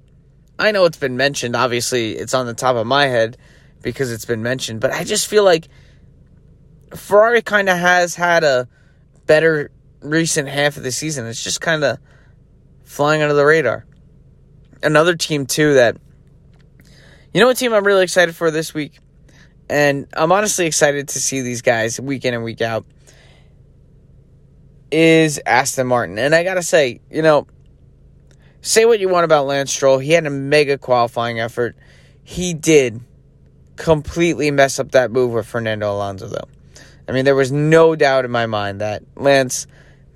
I 0.63 0.71
know 0.71 0.85
it's 0.85 0.97
been 0.97 1.17
mentioned. 1.17 1.57
Obviously, 1.57 2.13
it's 2.13 2.35
on 2.35 2.47
the 2.47 2.55
top 2.55 2.77
of 2.77 2.87
my 2.87 3.07
head 3.07 3.37
because 3.83 4.13
it's 4.13 4.25
been 4.25 4.45
mentioned, 4.45 4.81
but 4.81 4.93
I 4.93 5.03
just 5.03 5.27
feel 5.27 5.43
like 5.43 5.67
Ferrari 6.95 7.43
kind 7.43 7.69
of 7.69 7.77
has 7.77 8.15
had 8.15 8.45
a 8.45 8.69
better 9.27 9.73
recent 10.03 10.49
half 10.49 10.77
of 10.77 10.85
the 10.85 10.93
season. 10.93 11.27
It's 11.27 11.43
just 11.43 11.61
kind 11.61 11.83
of 11.83 11.99
flying 12.85 13.23
under 13.23 13.35
the 13.35 13.45
radar. 13.45 13.85
Another 14.85 15.17
team 15.17 15.47
too 15.47 15.75
that 15.75 15.97
you 17.35 17.41
know 17.41 17.49
what 17.49 17.57
team 17.57 17.75
I'm 17.75 17.85
really 17.85 18.05
excited 18.05 18.37
for 18.37 18.53
this 18.53 18.73
week? 18.73 19.01
And 19.69 20.07
I'm 20.13 20.31
honestly 20.31 20.67
excited 20.67 21.09
to 21.09 21.21
see 21.21 21.41
these 21.41 21.63
guys 21.63 21.99
week 21.99 22.25
in 22.25 22.35
and 22.35 22.45
week 22.45 22.61
out 22.61 22.87
is 24.93 25.41
Aston 25.45 25.89
Martin. 25.89 26.19
And 26.19 26.37
I 26.37 26.45
got 26.45 26.55
to 26.55 26.63
say, 26.63 27.01
you 27.11 27.23
know, 27.23 27.49
say 28.63 28.85
what 28.85 29.01
you 29.01 29.09
want 29.09 29.25
about 29.25 29.47
Lance 29.47 29.71
Stroll, 29.71 29.99
he 29.99 30.13
had 30.13 30.27
a 30.27 30.31
mega 30.31 30.79
qualifying 30.79 31.39
effort. 31.39 31.77
He 32.25 32.55
did 32.55 33.01
completely 33.77 34.51
mess 34.51 34.79
up 34.79 34.93
that 34.93 35.11
move 35.11 35.33
with 35.33 35.47
Fernando 35.47 35.93
Alonso 35.93 36.29
though. 36.29 36.49
I 37.07 37.13
mean, 37.13 37.25
there 37.25 37.35
was 37.35 37.53
no 37.53 37.97
doubt 37.97 38.25
in 38.25 38.31
my 38.31 38.47
mind 38.47 38.81
that 38.81 39.03
Lance 39.17 39.67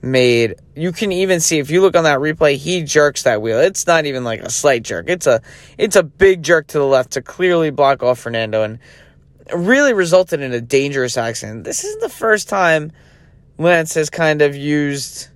made 0.02 0.54
you 0.74 0.92
can 0.92 1.10
even 1.10 1.40
see 1.40 1.58
if 1.58 1.70
you 1.70 1.80
look 1.80 1.96
on 1.96 2.04
that 2.04 2.20
replay 2.20 2.56
he 2.56 2.82
jerks 2.82 3.24
that 3.24 3.42
wheel 3.42 3.58
it's 3.58 3.86
not 3.86 4.04
even 4.04 4.24
like 4.24 4.40
a 4.40 4.50
slight 4.50 4.82
jerk 4.82 5.06
it's 5.08 5.26
a 5.26 5.40
it's 5.78 5.96
a 5.96 6.02
big 6.02 6.42
jerk 6.42 6.66
to 6.66 6.78
the 6.78 6.84
left 6.84 7.12
to 7.12 7.22
clearly 7.22 7.70
block 7.70 8.02
off 8.02 8.18
fernando 8.18 8.62
and 8.62 8.78
really 9.54 9.92
resulted 9.92 10.40
in 10.40 10.52
a 10.52 10.60
dangerous 10.60 11.16
accident 11.16 11.64
this 11.64 11.82
isn't 11.82 12.02
the 12.02 12.08
first 12.08 12.48
time 12.48 12.92
lance 13.58 13.94
has 13.94 14.10
kind 14.10 14.42
of 14.42 14.54
used 14.54 15.28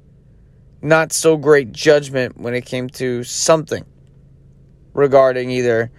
not 0.82 1.12
so 1.12 1.36
great 1.36 1.72
judgment 1.72 2.38
when 2.38 2.54
it 2.54 2.64
came 2.64 2.88
to 2.88 3.22
something 3.24 3.84
regarding 4.94 5.50
either 5.50 5.90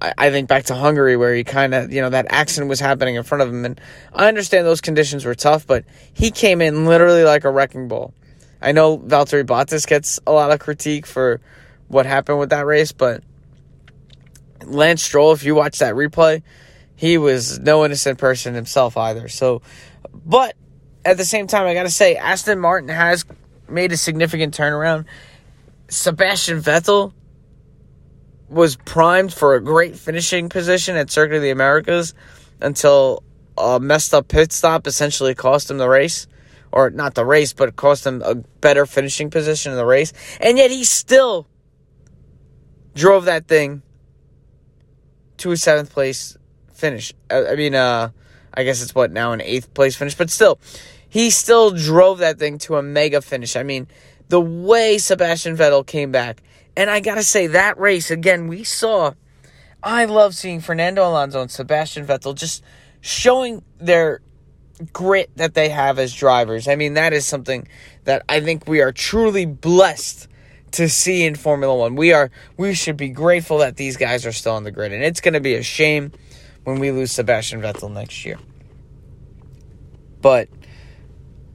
I 0.00 0.30
think 0.30 0.48
back 0.48 0.64
to 0.64 0.74
Hungary 0.74 1.16
where 1.16 1.34
he 1.34 1.44
kind 1.44 1.74
of, 1.74 1.92
you 1.92 2.00
know, 2.00 2.10
that 2.10 2.26
accident 2.28 2.68
was 2.68 2.80
happening 2.80 3.14
in 3.14 3.22
front 3.22 3.42
of 3.42 3.48
him. 3.48 3.64
And 3.64 3.80
I 4.12 4.28
understand 4.28 4.66
those 4.66 4.80
conditions 4.80 5.24
were 5.24 5.34
tough, 5.34 5.66
but 5.66 5.84
he 6.12 6.30
came 6.30 6.60
in 6.60 6.86
literally 6.86 7.24
like 7.24 7.44
a 7.44 7.50
wrecking 7.50 7.88
ball. 7.88 8.14
I 8.60 8.72
know 8.72 8.98
Valtteri 8.98 9.44
Bottas 9.44 9.86
gets 9.86 10.18
a 10.26 10.32
lot 10.32 10.50
of 10.50 10.58
critique 10.58 11.06
for 11.06 11.40
what 11.88 12.06
happened 12.06 12.38
with 12.38 12.50
that 12.50 12.66
race, 12.66 12.92
but 12.92 13.22
Lance 14.64 15.02
Stroll, 15.02 15.32
if 15.32 15.44
you 15.44 15.54
watch 15.54 15.78
that 15.78 15.94
replay, 15.94 16.42
he 16.96 17.18
was 17.18 17.58
no 17.60 17.84
innocent 17.84 18.18
person 18.18 18.54
himself 18.54 18.96
either. 18.96 19.28
So, 19.28 19.62
but 20.12 20.56
at 21.04 21.18
the 21.18 21.24
same 21.24 21.46
time, 21.46 21.66
I 21.66 21.74
got 21.74 21.82
to 21.82 21.90
say, 21.90 22.16
Aston 22.16 22.58
Martin 22.58 22.88
has 22.88 23.24
made 23.68 23.92
a 23.92 23.96
significant 23.96 24.56
turnaround. 24.56 25.06
Sebastian 25.88 26.60
Vettel 26.60 27.12
was 28.48 28.76
primed 28.76 29.32
for 29.32 29.54
a 29.54 29.60
great 29.60 29.96
finishing 29.96 30.48
position 30.48 30.96
at 30.96 31.10
Circuit 31.10 31.36
of 31.36 31.42
the 31.42 31.50
Americas 31.50 32.14
until 32.60 33.22
a 33.56 33.80
messed 33.80 34.14
up 34.14 34.28
pit 34.28 34.52
stop 34.52 34.86
essentially 34.86 35.34
cost 35.34 35.70
him 35.70 35.78
the 35.78 35.88
race. 35.88 36.26
Or 36.72 36.90
not 36.90 37.14
the 37.14 37.24
race, 37.24 37.52
but 37.52 37.76
cost 37.76 38.04
him 38.04 38.20
a 38.22 38.34
better 38.34 38.84
finishing 38.84 39.30
position 39.30 39.70
in 39.70 39.78
the 39.78 39.86
race. 39.86 40.12
And 40.40 40.58
yet 40.58 40.72
he 40.72 40.82
still 40.82 41.46
drove 42.96 43.26
that 43.26 43.46
thing 43.46 43.82
to 45.36 45.52
a 45.52 45.56
seventh 45.56 45.92
place 45.92 46.36
finish. 46.72 47.14
I 47.30 47.54
mean, 47.54 47.76
uh, 47.76 48.10
I 48.52 48.64
guess 48.64 48.82
it's 48.82 48.94
what 48.94 49.12
now 49.12 49.32
an 49.32 49.40
eighth 49.40 49.72
place 49.72 49.94
finish, 49.94 50.16
but 50.16 50.30
still, 50.30 50.58
he 51.14 51.30
still 51.30 51.70
drove 51.70 52.18
that 52.18 52.40
thing 52.40 52.58
to 52.58 52.74
a 52.74 52.82
mega 52.82 53.22
finish. 53.22 53.54
I 53.54 53.62
mean, 53.62 53.86
the 54.30 54.40
way 54.40 54.98
Sebastian 54.98 55.56
Vettel 55.56 55.86
came 55.86 56.10
back 56.10 56.42
and 56.76 56.90
I 56.90 56.98
got 56.98 57.14
to 57.14 57.22
say, 57.22 57.46
that 57.46 57.78
race, 57.78 58.10
again, 58.10 58.48
we 58.48 58.64
saw. 58.64 59.12
I 59.80 60.06
love 60.06 60.34
seeing 60.34 60.58
Fernando 60.58 61.08
Alonso 61.08 61.40
and 61.40 61.48
Sebastian 61.48 62.04
Vettel 62.04 62.34
just 62.34 62.64
showing 63.00 63.62
their 63.78 64.22
grit 64.92 65.30
that 65.36 65.54
they 65.54 65.68
have 65.68 66.00
as 66.00 66.12
drivers. 66.12 66.66
I 66.66 66.74
mean, 66.74 66.94
that 66.94 67.12
is 67.12 67.24
something 67.24 67.68
that 68.02 68.24
I 68.28 68.40
think 68.40 68.66
we 68.66 68.80
are 68.80 68.90
truly 68.90 69.46
blessed 69.46 70.26
to 70.72 70.88
see 70.88 71.24
in 71.24 71.36
Formula 71.36 71.76
1. 71.76 71.94
We 71.94 72.12
are 72.12 72.32
we 72.56 72.74
should 72.74 72.96
be 72.96 73.10
grateful 73.10 73.58
that 73.58 73.76
these 73.76 73.96
guys 73.96 74.26
are 74.26 74.32
still 74.32 74.54
on 74.54 74.64
the 74.64 74.72
grid 74.72 74.92
and 74.92 75.04
it's 75.04 75.20
going 75.20 75.34
to 75.34 75.40
be 75.40 75.54
a 75.54 75.62
shame 75.62 76.10
when 76.64 76.80
we 76.80 76.90
lose 76.90 77.12
Sebastian 77.12 77.62
Vettel 77.62 77.92
next 77.92 78.24
year. 78.24 78.36
But 80.20 80.48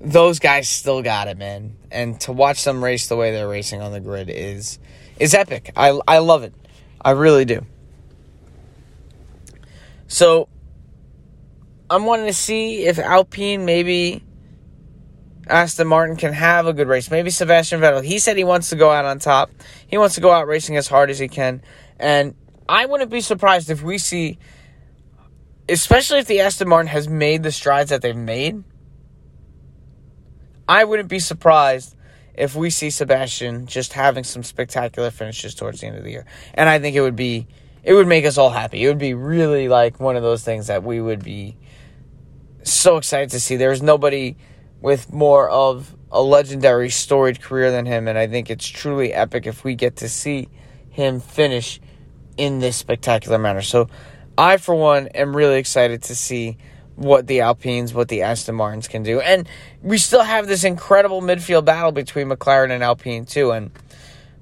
those 0.01 0.39
guys 0.39 0.69
still 0.69 1.01
got 1.01 1.27
it, 1.27 1.37
man. 1.37 1.75
And 1.91 2.19
to 2.21 2.31
watch 2.31 2.63
them 2.63 2.83
race 2.83 3.07
the 3.07 3.15
way 3.15 3.31
they're 3.31 3.49
racing 3.49 3.81
on 3.81 3.91
the 3.91 3.99
grid 3.99 4.29
is 4.29 4.79
is 5.19 5.33
epic. 5.33 5.71
I 5.75 5.99
I 6.07 6.19
love 6.19 6.43
it. 6.43 6.53
I 7.01 7.11
really 7.11 7.45
do. 7.45 7.65
So 10.07 10.49
I'm 11.89 12.05
wanting 12.05 12.27
to 12.27 12.33
see 12.33 12.85
if 12.85 12.97
Alpine 12.99 13.65
maybe 13.65 14.23
Aston 15.47 15.87
Martin 15.87 16.15
can 16.15 16.33
have 16.33 16.67
a 16.67 16.73
good 16.73 16.87
race. 16.87 17.09
Maybe 17.09 17.29
Sebastian 17.29 17.81
Vettel. 17.81 18.03
He 18.03 18.19
said 18.19 18.37
he 18.37 18.43
wants 18.43 18.69
to 18.69 18.75
go 18.75 18.91
out 18.91 19.05
on 19.05 19.19
top. 19.19 19.51
He 19.87 19.97
wants 19.97 20.15
to 20.15 20.21
go 20.21 20.31
out 20.31 20.47
racing 20.47 20.77
as 20.77 20.87
hard 20.87 21.09
as 21.09 21.19
he 21.19 21.27
can. 21.27 21.61
And 21.99 22.35
I 22.67 22.85
wouldn't 22.85 23.09
be 23.09 23.21
surprised 23.21 23.69
if 23.69 23.81
we 23.81 23.97
see, 23.97 24.37
especially 25.67 26.19
if 26.19 26.27
the 26.27 26.41
Aston 26.41 26.69
Martin 26.69 26.87
has 26.87 27.07
made 27.07 27.43
the 27.43 27.51
strides 27.51 27.89
that 27.89 28.01
they've 28.01 28.15
made. 28.15 28.63
I 30.69 30.83
wouldn't 30.83 31.09
be 31.09 31.17
surprised 31.17 31.95
if 32.35 32.55
we 32.55 32.69
see 32.69 32.91
Sebastian 32.91 33.65
just 33.65 33.93
having 33.93 34.23
some 34.23 34.43
spectacular 34.43 35.09
finishes 35.09 35.55
towards 35.55 35.81
the 35.81 35.87
end 35.87 35.97
of 35.97 36.03
the 36.03 36.11
year. 36.11 36.27
And 36.53 36.69
I 36.69 36.77
think 36.77 36.95
it 36.95 37.01
would 37.01 37.15
be 37.15 37.47
it 37.83 37.93
would 37.95 38.07
make 38.07 38.23
us 38.23 38.37
all 38.37 38.51
happy. 38.51 38.83
It 38.83 38.87
would 38.87 38.99
be 38.99 39.15
really 39.15 39.67
like 39.67 39.99
one 39.99 40.15
of 40.15 40.21
those 40.21 40.43
things 40.43 40.67
that 40.67 40.83
we 40.83 41.01
would 41.01 41.23
be 41.23 41.57
so 42.61 42.97
excited 42.97 43.31
to 43.31 43.39
see. 43.39 43.55
There's 43.55 43.81
nobody 43.81 44.37
with 44.79 45.11
more 45.11 45.49
of 45.49 45.95
a 46.11 46.21
legendary 46.21 46.91
storied 46.91 47.41
career 47.41 47.71
than 47.71 47.87
him 47.87 48.07
and 48.07 48.17
I 48.17 48.27
think 48.27 48.51
it's 48.51 48.67
truly 48.67 49.11
epic 49.11 49.47
if 49.47 49.63
we 49.63 49.73
get 49.73 49.97
to 49.97 50.09
see 50.09 50.49
him 50.91 51.19
finish 51.19 51.81
in 52.37 52.59
this 52.59 52.77
spectacular 52.77 53.39
manner. 53.39 53.63
So 53.63 53.89
I 54.37 54.57
for 54.57 54.75
one 54.75 55.07
am 55.07 55.35
really 55.35 55.57
excited 55.57 56.03
to 56.03 56.15
see 56.15 56.57
what 56.99 57.27
the 57.27 57.39
Alpines, 57.39 57.93
what 57.93 58.09
the 58.09 58.23
Aston 58.23 58.55
Martins 58.55 58.89
can 58.89 59.03
do. 59.03 59.21
And 59.21 59.47
we 59.81 59.97
still 59.97 60.21
have 60.21 60.47
this 60.47 60.65
incredible 60.65 61.21
midfield 61.21 61.63
battle 61.63 61.93
between 61.93 62.27
McLaren 62.27 62.71
and 62.71 62.83
Alpine, 62.83 63.25
too. 63.25 63.51
And 63.51 63.71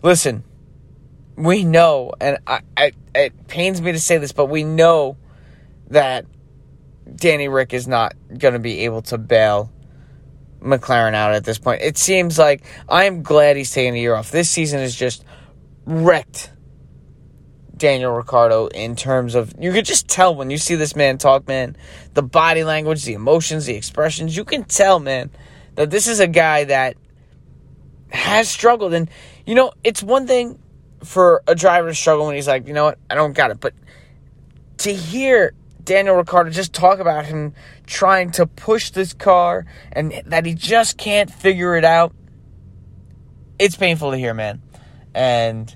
listen, 0.01 0.43
we 1.35 1.63
know, 1.63 2.13
and 2.19 2.39
I, 2.47 2.61
I, 2.75 2.91
it 3.13 3.47
pains 3.47 3.79
me 3.79 3.91
to 3.91 3.99
say 3.99 4.17
this, 4.17 4.31
but 4.31 4.47
we 4.47 4.63
know 4.63 5.17
that 5.91 6.25
Danny 7.15 7.47
Ric 7.47 7.73
is 7.73 7.87
not 7.87 8.15
going 8.35 8.53
to 8.53 8.59
be 8.59 8.85
able 8.85 9.03
to 9.03 9.19
bail 9.19 9.71
McLaren 10.59 11.13
out 11.13 11.33
at 11.33 11.43
this 11.43 11.59
point. 11.59 11.83
It 11.83 11.97
seems 11.99 12.39
like 12.39 12.63
I'm 12.89 13.21
glad 13.21 13.55
he's 13.55 13.71
taking 13.71 13.95
a 13.95 13.99
year 13.99 14.15
off. 14.15 14.31
This 14.31 14.49
season 14.49 14.79
is 14.79 14.95
just 14.95 15.23
wrecked 15.85 16.49
Daniel 17.77 18.11
Ricciardo 18.11 18.67
in 18.67 18.95
terms 18.95 19.35
of 19.35 19.53
you 19.59 19.71
could 19.71 19.85
just 19.85 20.07
tell 20.07 20.35
when 20.35 20.49
you 20.49 20.57
see 20.57 20.75
this 20.75 20.95
man 20.95 21.17
talk, 21.17 21.47
man, 21.47 21.75
the 22.13 22.23
body 22.23 22.63
language, 22.63 23.03
the 23.05 23.13
emotions, 23.13 23.65
the 23.65 23.75
expressions, 23.75 24.35
you 24.35 24.45
can 24.45 24.63
tell, 24.63 24.99
man, 24.99 25.29
that 25.75 25.89
this 25.89 26.07
is 26.07 26.19
a 26.19 26.27
guy 26.27 26.63
that 26.65 26.97
has 28.09 28.49
struggled. 28.49 28.93
And, 28.93 29.09
you 29.45 29.55
know, 29.55 29.71
it's 29.83 30.01
one 30.01 30.27
thing 30.27 30.59
for 31.03 31.43
a 31.47 31.55
driver 31.55 31.89
to 31.89 31.95
struggle 31.95 32.25
when 32.25 32.35
he's 32.35 32.47
like, 32.47 32.67
you 32.67 32.73
know 32.73 32.85
what, 32.85 32.99
I 33.09 33.15
don't 33.15 33.33
got 33.33 33.51
it. 33.51 33.59
But 33.59 33.73
to 34.79 34.93
hear 34.93 35.53
Daniel 35.83 36.15
Ricciardo 36.15 36.49
just 36.49 36.73
talk 36.73 36.99
about 36.99 37.25
him 37.25 37.53
trying 37.85 38.31
to 38.31 38.45
push 38.45 38.91
this 38.91 39.13
car 39.13 39.65
and 39.91 40.21
that 40.25 40.45
he 40.45 40.53
just 40.53 40.97
can't 40.97 41.31
figure 41.31 41.75
it 41.75 41.85
out, 41.85 42.13
it's 43.59 43.75
painful 43.75 44.11
to 44.11 44.17
hear, 44.17 44.33
man. 44.33 44.61
And 45.13 45.75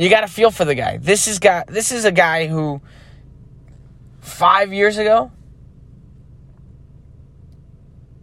you 0.00 0.08
got 0.08 0.22
to 0.22 0.28
feel 0.28 0.50
for 0.50 0.64
the 0.64 0.74
guy. 0.74 0.96
This 0.96 1.28
is 1.28 1.38
guy. 1.38 1.64
This 1.68 1.92
is 1.92 2.06
a 2.06 2.12
guy 2.12 2.46
who 2.46 2.80
five 4.20 4.72
years 4.72 4.96
ago 4.96 5.30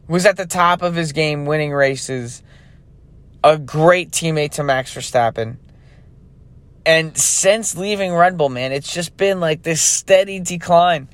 was 0.07 0.25
at 0.25 0.37
the 0.37 0.47
top 0.47 0.81
of 0.81 0.95
his 0.95 1.11
game, 1.11 1.45
winning 1.45 1.71
races, 1.71 2.41
a 3.43 3.59
great 3.59 4.09
teammate 4.09 4.53
to 4.53 4.63
Max 4.63 4.91
Verstappen. 4.91 5.57
And 6.83 7.15
since 7.15 7.77
leaving 7.77 8.11
Red 8.11 8.39
Bull, 8.39 8.49
man, 8.49 8.71
it's 8.71 8.91
just 8.91 9.15
been 9.15 9.39
like 9.39 9.61
this 9.61 9.79
steady 9.79 10.39
decline 10.39 11.09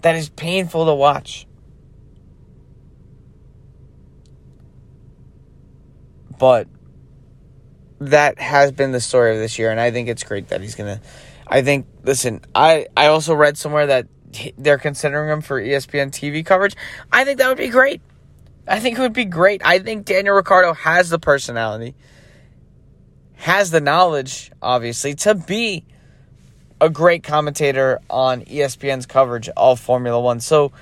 that 0.00 0.14
is 0.14 0.30
painful 0.30 0.86
to 0.86 0.94
watch. 0.94 1.46
But 6.38 6.68
that 8.00 8.38
has 8.38 8.72
been 8.72 8.92
the 8.92 9.00
story 9.00 9.32
of 9.32 9.38
this 9.38 9.58
year, 9.58 9.70
and 9.70 9.80
I 9.80 9.90
think 9.90 10.08
it's 10.08 10.24
great 10.24 10.48
that 10.48 10.60
he's 10.60 10.74
gonna. 10.74 11.00
I 11.46 11.62
think. 11.62 11.86
Listen, 12.02 12.40
I 12.54 12.86
I 12.96 13.06
also 13.06 13.34
read 13.34 13.56
somewhere 13.56 13.86
that 13.86 14.06
they're 14.58 14.78
considering 14.78 15.30
him 15.30 15.40
for 15.40 15.60
ESPN 15.60 16.10
TV 16.10 16.44
coverage. 16.44 16.76
I 17.12 17.24
think 17.24 17.38
that 17.38 17.48
would 17.48 17.58
be 17.58 17.68
great. 17.68 18.00
I 18.68 18.80
think 18.80 18.98
it 18.98 19.00
would 19.00 19.12
be 19.12 19.24
great. 19.24 19.62
I 19.64 19.78
think 19.78 20.04
Daniel 20.04 20.34
Ricciardo 20.34 20.74
has 20.74 21.08
the 21.08 21.18
personality, 21.18 21.94
has 23.34 23.70
the 23.70 23.80
knowledge, 23.80 24.50
obviously, 24.60 25.14
to 25.14 25.34
be 25.34 25.84
a 26.80 26.90
great 26.90 27.22
commentator 27.22 28.00
on 28.10 28.42
ESPN's 28.42 29.06
coverage 29.06 29.48
of 29.56 29.80
Formula 29.80 30.20
One. 30.20 30.40
So 30.40 30.72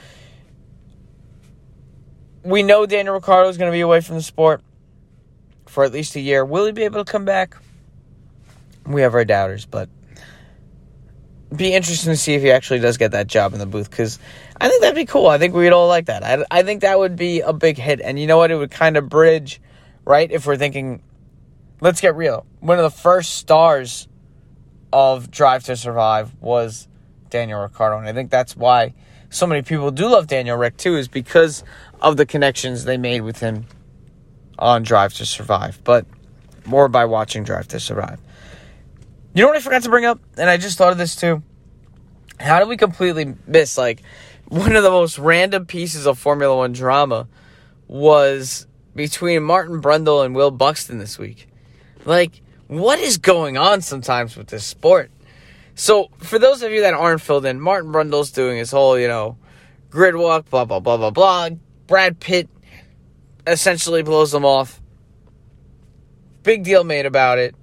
we 2.42 2.62
know 2.62 2.86
Daniel 2.86 3.14
Ricciardo 3.14 3.48
is 3.48 3.58
going 3.58 3.70
to 3.70 3.74
be 3.74 3.80
away 3.80 4.00
from 4.00 4.16
the 4.16 4.22
sport 4.22 4.62
for 5.74 5.82
at 5.82 5.92
least 5.92 6.14
a 6.14 6.20
year. 6.20 6.44
Will 6.44 6.66
he 6.66 6.72
be 6.72 6.84
able 6.84 7.04
to 7.04 7.10
come 7.10 7.24
back? 7.24 7.56
We 8.86 9.02
have 9.02 9.14
our 9.14 9.24
doubters, 9.24 9.66
but 9.66 9.88
be 11.54 11.74
interesting 11.74 12.12
to 12.12 12.16
see 12.16 12.34
if 12.34 12.42
he 12.42 12.52
actually 12.52 12.78
does 12.78 12.96
get 12.96 13.10
that 13.10 13.26
job 13.26 13.52
in 13.54 13.58
the 13.58 13.66
booth 13.66 13.90
because 13.90 14.18
I 14.60 14.68
think 14.68 14.82
that'd 14.82 14.94
be 14.94 15.04
cool. 15.04 15.26
I 15.26 15.38
think 15.38 15.52
we'd 15.52 15.70
all 15.70 15.88
like 15.88 16.06
that. 16.06 16.22
I, 16.22 16.44
I 16.50 16.62
think 16.62 16.82
that 16.82 16.98
would 16.98 17.16
be 17.16 17.40
a 17.40 17.52
big 17.52 17.76
hit. 17.76 18.00
And 18.00 18.18
you 18.18 18.28
know 18.28 18.38
what? 18.38 18.52
It 18.52 18.56
would 18.56 18.70
kind 18.70 18.96
of 18.96 19.08
bridge, 19.08 19.60
right? 20.04 20.30
If 20.30 20.46
we're 20.46 20.56
thinking, 20.56 21.02
let's 21.80 22.00
get 22.00 22.14
real. 22.14 22.46
One 22.60 22.78
of 22.78 22.84
the 22.84 22.96
first 22.96 23.34
stars 23.34 24.06
of 24.92 25.30
Drive 25.30 25.64
to 25.64 25.76
Survive 25.76 26.32
was 26.40 26.86
Daniel 27.30 27.60
Ricciardo. 27.60 27.98
And 27.98 28.06
I 28.06 28.12
think 28.12 28.30
that's 28.30 28.56
why 28.56 28.94
so 29.28 29.46
many 29.46 29.62
people 29.62 29.90
do 29.90 30.08
love 30.08 30.28
Daniel 30.28 30.56
Rick 30.56 30.76
too, 30.76 30.96
is 30.96 31.08
because 31.08 31.64
of 32.00 32.16
the 32.16 32.26
connections 32.26 32.84
they 32.84 32.96
made 32.96 33.22
with 33.22 33.40
him 33.40 33.66
on 34.58 34.82
Drive 34.82 35.14
to 35.14 35.26
Survive. 35.26 35.80
But 35.84 36.06
more 36.64 36.88
by 36.88 37.04
watching 37.04 37.44
Drive 37.44 37.68
to 37.68 37.80
Survive. 37.80 38.20
You 39.34 39.42
know 39.42 39.48
what 39.48 39.56
I 39.56 39.60
forgot 39.60 39.82
to 39.82 39.90
bring 39.90 40.04
up? 40.04 40.20
And 40.36 40.48
I 40.48 40.56
just 40.56 40.78
thought 40.78 40.92
of 40.92 40.98
this 40.98 41.16
too. 41.16 41.42
How 42.38 42.58
did 42.58 42.68
we 42.68 42.76
completely 42.76 43.34
miss 43.46 43.76
like 43.78 44.02
one 44.48 44.76
of 44.76 44.82
the 44.82 44.90
most 44.90 45.18
random 45.18 45.66
pieces 45.66 46.06
of 46.06 46.18
Formula 46.18 46.56
One 46.56 46.72
drama 46.72 47.28
was 47.88 48.66
between 48.94 49.42
Martin 49.42 49.80
Brundle 49.80 50.24
and 50.24 50.34
Will 50.34 50.50
Buxton 50.50 50.98
this 50.98 51.18
week? 51.18 51.48
Like, 52.04 52.42
what 52.66 52.98
is 52.98 53.18
going 53.18 53.56
on 53.56 53.80
sometimes 53.80 54.36
with 54.36 54.48
this 54.48 54.64
sport? 54.64 55.10
So, 55.74 56.10
for 56.18 56.38
those 56.38 56.62
of 56.62 56.70
you 56.70 56.82
that 56.82 56.94
aren't 56.94 57.20
filled 57.20 57.46
in, 57.46 57.60
Martin 57.60 57.92
Brundle's 57.92 58.30
doing 58.30 58.58
his 58.58 58.70
whole, 58.70 58.98
you 58.98 59.08
know, 59.08 59.36
grid 59.90 60.14
walk, 60.14 60.48
blah, 60.48 60.64
blah, 60.64 60.80
blah, 60.80 60.96
blah, 60.96 61.10
blah. 61.10 61.50
Brad 61.86 62.20
Pitt 62.20 62.48
essentially 63.46 64.02
blows 64.02 64.32
them 64.32 64.44
off. 64.44 64.80
Big 66.42 66.62
deal 66.64 66.84
made 66.84 67.06
about 67.06 67.38
it. 67.38 67.54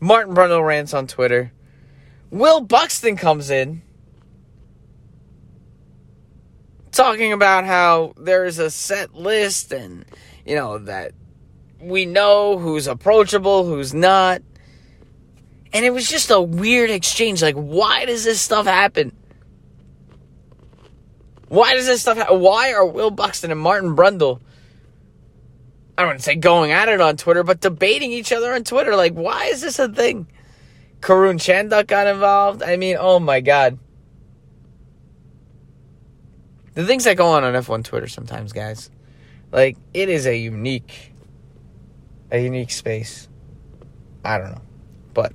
Martin 0.00 0.34
Brundle 0.34 0.66
rants 0.66 0.94
on 0.94 1.06
Twitter. 1.06 1.52
Will 2.30 2.60
Buxton 2.60 3.16
comes 3.16 3.50
in 3.50 3.82
talking 6.90 7.32
about 7.32 7.64
how 7.64 8.14
there 8.16 8.44
is 8.44 8.58
a 8.58 8.70
set 8.70 9.14
list 9.14 9.72
and, 9.72 10.04
you 10.44 10.56
know, 10.56 10.78
that 10.78 11.12
we 11.80 12.06
know 12.06 12.58
who's 12.58 12.86
approachable, 12.86 13.64
who's 13.64 13.94
not. 13.94 14.42
And 15.72 15.84
it 15.84 15.90
was 15.90 16.08
just 16.08 16.30
a 16.30 16.40
weird 16.40 16.90
exchange. 16.90 17.42
Like, 17.42 17.54
why 17.54 18.06
does 18.06 18.24
this 18.24 18.40
stuff 18.40 18.66
happen? 18.66 19.14
Why 21.48 21.74
does 21.74 21.86
this 21.86 22.00
stuff 22.00 22.16
happen? 22.16 22.40
Why 22.40 22.72
are 22.72 22.86
Will 22.86 23.10
Buxton 23.10 23.50
and 23.50 23.60
Martin 23.60 23.94
Brundle 23.94 24.40
I 25.98 26.02
wouldn't 26.02 26.16
want 26.16 26.18
to 26.20 26.24
say 26.24 26.34
going 26.36 26.72
at 26.72 26.88
it 26.88 27.00
on 27.00 27.16
Twitter, 27.16 27.42
but 27.42 27.60
debating 27.60 28.12
each 28.12 28.30
other 28.32 28.52
on 28.52 28.64
Twitter. 28.64 28.94
Like, 28.96 29.14
why 29.14 29.46
is 29.46 29.62
this 29.62 29.78
a 29.78 29.88
thing? 29.88 30.26
Karun 31.00 31.38
Chandhok 31.38 31.86
got 31.86 32.06
involved. 32.06 32.62
I 32.62 32.76
mean, 32.76 32.96
oh 32.98 33.18
my 33.18 33.40
god. 33.40 33.78
The 36.74 36.84
things 36.84 37.04
that 37.04 37.16
go 37.16 37.28
on 37.28 37.44
on 37.44 37.54
F1 37.54 37.84
Twitter 37.84 38.08
sometimes, 38.08 38.52
guys. 38.52 38.90
Like, 39.50 39.78
it 39.94 40.10
is 40.10 40.26
a 40.26 40.36
unique, 40.36 41.14
a 42.30 42.38
unique 42.38 42.70
space. 42.70 43.28
I 44.22 44.36
don't 44.36 44.50
know. 44.50 44.62
But, 45.14 45.32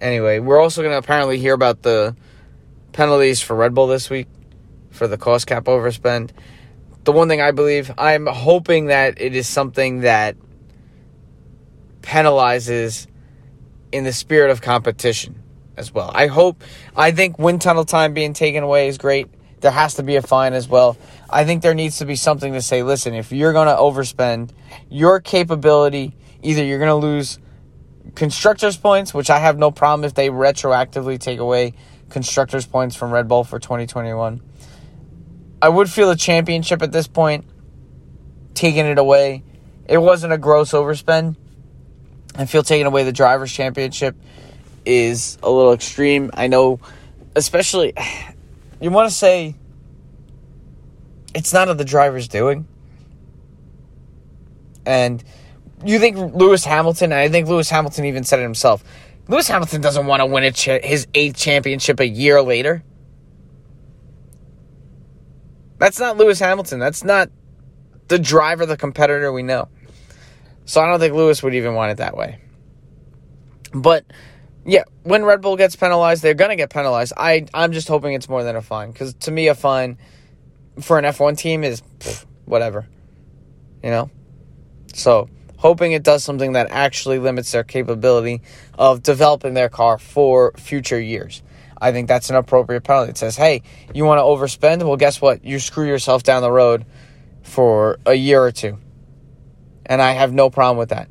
anyway, 0.00 0.40
we're 0.40 0.60
also 0.60 0.82
going 0.82 0.92
to 0.92 0.98
apparently 0.98 1.38
hear 1.38 1.54
about 1.54 1.82
the 1.82 2.16
penalties 2.90 3.40
for 3.40 3.54
Red 3.54 3.74
Bull 3.74 3.86
this 3.86 4.10
week 4.10 4.26
for 4.90 5.06
the 5.06 5.16
cost 5.16 5.46
cap 5.46 5.64
overspend 5.64 6.30
the 7.04 7.12
one 7.12 7.28
thing 7.28 7.40
I 7.40 7.52
believe, 7.52 7.90
I'm 7.96 8.26
hoping 8.26 8.86
that 8.86 9.20
it 9.20 9.34
is 9.34 9.48
something 9.48 10.00
that 10.00 10.36
penalizes 12.02 13.06
in 13.92 14.04
the 14.04 14.12
spirit 14.12 14.50
of 14.50 14.60
competition 14.60 15.42
as 15.76 15.92
well. 15.92 16.10
I 16.14 16.26
hope, 16.26 16.62
I 16.96 17.12
think 17.12 17.38
wind 17.38 17.62
tunnel 17.62 17.84
time 17.84 18.14
being 18.14 18.32
taken 18.32 18.62
away 18.62 18.88
is 18.88 18.98
great. 18.98 19.28
There 19.60 19.70
has 19.70 19.94
to 19.94 20.02
be 20.02 20.16
a 20.16 20.22
fine 20.22 20.52
as 20.52 20.68
well. 20.68 20.96
I 21.30 21.44
think 21.44 21.62
there 21.62 21.74
needs 21.74 21.98
to 21.98 22.06
be 22.06 22.16
something 22.16 22.52
to 22.52 22.62
say 22.62 22.82
listen, 22.82 23.14
if 23.14 23.32
you're 23.32 23.52
going 23.52 23.68
to 23.68 23.74
overspend 23.74 24.50
your 24.88 25.20
capability, 25.20 26.16
either 26.42 26.64
you're 26.64 26.78
going 26.78 26.88
to 26.88 27.06
lose 27.06 27.38
constructors' 28.14 28.76
points, 28.76 29.12
which 29.12 29.30
I 29.30 29.38
have 29.38 29.58
no 29.58 29.70
problem 29.70 30.04
if 30.04 30.14
they 30.14 30.28
retroactively 30.28 31.18
take 31.18 31.38
away 31.38 31.74
constructors' 32.10 32.66
points 32.66 32.96
from 32.96 33.10
Red 33.10 33.28
Bull 33.28 33.44
for 33.44 33.58
2021 33.58 34.40
I 35.60 35.68
would 35.68 35.90
feel 35.90 36.10
a 36.10 36.16
championship 36.16 36.82
at 36.82 36.92
this 36.92 37.08
point, 37.08 37.44
taking 38.54 38.86
it 38.86 38.98
away. 38.98 39.42
It 39.88 39.98
wasn't 39.98 40.32
a 40.32 40.38
gross 40.38 40.72
overspend. 40.72 41.36
I 42.34 42.46
feel 42.46 42.62
taking 42.62 42.86
away 42.86 43.04
the 43.04 43.12
driver's 43.12 43.52
championship 43.52 44.16
is 44.84 45.38
a 45.42 45.50
little 45.50 45.72
extreme. 45.72 46.30
I 46.34 46.46
know, 46.46 46.78
especially, 47.34 47.94
you 48.80 48.90
want 48.90 49.08
to 49.08 49.14
say 49.14 49.56
it's 51.34 51.52
not 51.52 51.68
of 51.68 51.78
the 51.78 51.84
driver's 51.84 52.28
doing. 52.28 52.66
And 54.86 55.22
you 55.84 55.98
think 55.98 56.16
Lewis 56.34 56.64
Hamilton, 56.64 57.12
I 57.12 57.28
think 57.28 57.48
Lewis 57.48 57.68
Hamilton 57.68 58.06
even 58.06 58.24
said 58.24 58.38
it 58.38 58.42
himself. 58.42 58.82
Lewis 59.28 59.46
Hamilton 59.46 59.82
doesn't 59.82 60.06
want 60.06 60.20
to 60.20 60.26
win 60.26 60.42
his 60.82 61.06
eighth 61.14 61.36
championship 61.36 62.00
a 62.00 62.06
year 62.06 62.40
later. 62.40 62.82
That's 65.78 65.98
not 65.98 66.16
Lewis 66.16 66.38
Hamilton. 66.38 66.78
That's 66.78 67.04
not 67.04 67.30
the 68.08 68.18
driver, 68.18 68.66
the 68.66 68.76
competitor 68.76 69.32
we 69.32 69.42
know. 69.42 69.68
So 70.64 70.80
I 70.80 70.86
don't 70.86 71.00
think 71.00 71.14
Lewis 71.14 71.42
would 71.42 71.54
even 71.54 71.74
want 71.74 71.92
it 71.92 71.96
that 71.98 72.16
way. 72.16 72.40
But 73.72 74.04
yeah, 74.66 74.84
when 75.02 75.24
Red 75.24 75.40
Bull 75.40 75.56
gets 75.56 75.76
penalized, 75.76 76.22
they're 76.22 76.34
going 76.34 76.50
to 76.50 76.56
get 76.56 76.70
penalized. 76.70 77.12
I 77.16 77.46
I'm 77.54 77.72
just 77.72 77.88
hoping 77.88 78.14
it's 78.14 78.28
more 78.28 78.44
than 78.44 78.56
a 78.56 78.62
fine 78.62 78.92
cuz 78.92 79.14
to 79.20 79.30
me 79.30 79.48
a 79.48 79.54
fine 79.54 79.98
for 80.80 80.98
an 80.98 81.04
F1 81.04 81.36
team 81.38 81.64
is 81.64 81.82
pff, 81.98 82.26
whatever. 82.44 82.86
You 83.82 83.90
know? 83.90 84.10
So, 84.94 85.28
hoping 85.56 85.92
it 85.92 86.02
does 86.02 86.24
something 86.24 86.52
that 86.52 86.68
actually 86.70 87.18
limits 87.18 87.52
their 87.52 87.64
capability 87.64 88.42
of 88.78 89.02
developing 89.02 89.54
their 89.54 89.68
car 89.68 89.98
for 89.98 90.52
future 90.56 91.00
years. 91.00 91.42
I 91.80 91.92
think 91.92 92.08
that's 92.08 92.30
an 92.30 92.36
appropriate 92.36 92.82
penalty. 92.82 93.10
It 93.10 93.18
says, 93.18 93.36
hey, 93.36 93.62
you 93.94 94.04
want 94.04 94.18
to 94.18 94.22
overspend? 94.22 94.82
Well, 94.82 94.96
guess 94.96 95.20
what? 95.20 95.44
You 95.44 95.58
screw 95.58 95.86
yourself 95.86 96.22
down 96.22 96.42
the 96.42 96.50
road 96.50 96.84
for 97.42 97.98
a 98.04 98.14
year 98.14 98.42
or 98.42 98.50
two. 98.50 98.78
And 99.86 100.02
I 100.02 100.12
have 100.12 100.32
no 100.32 100.50
problem 100.50 100.76
with 100.76 100.90
that. 100.90 101.08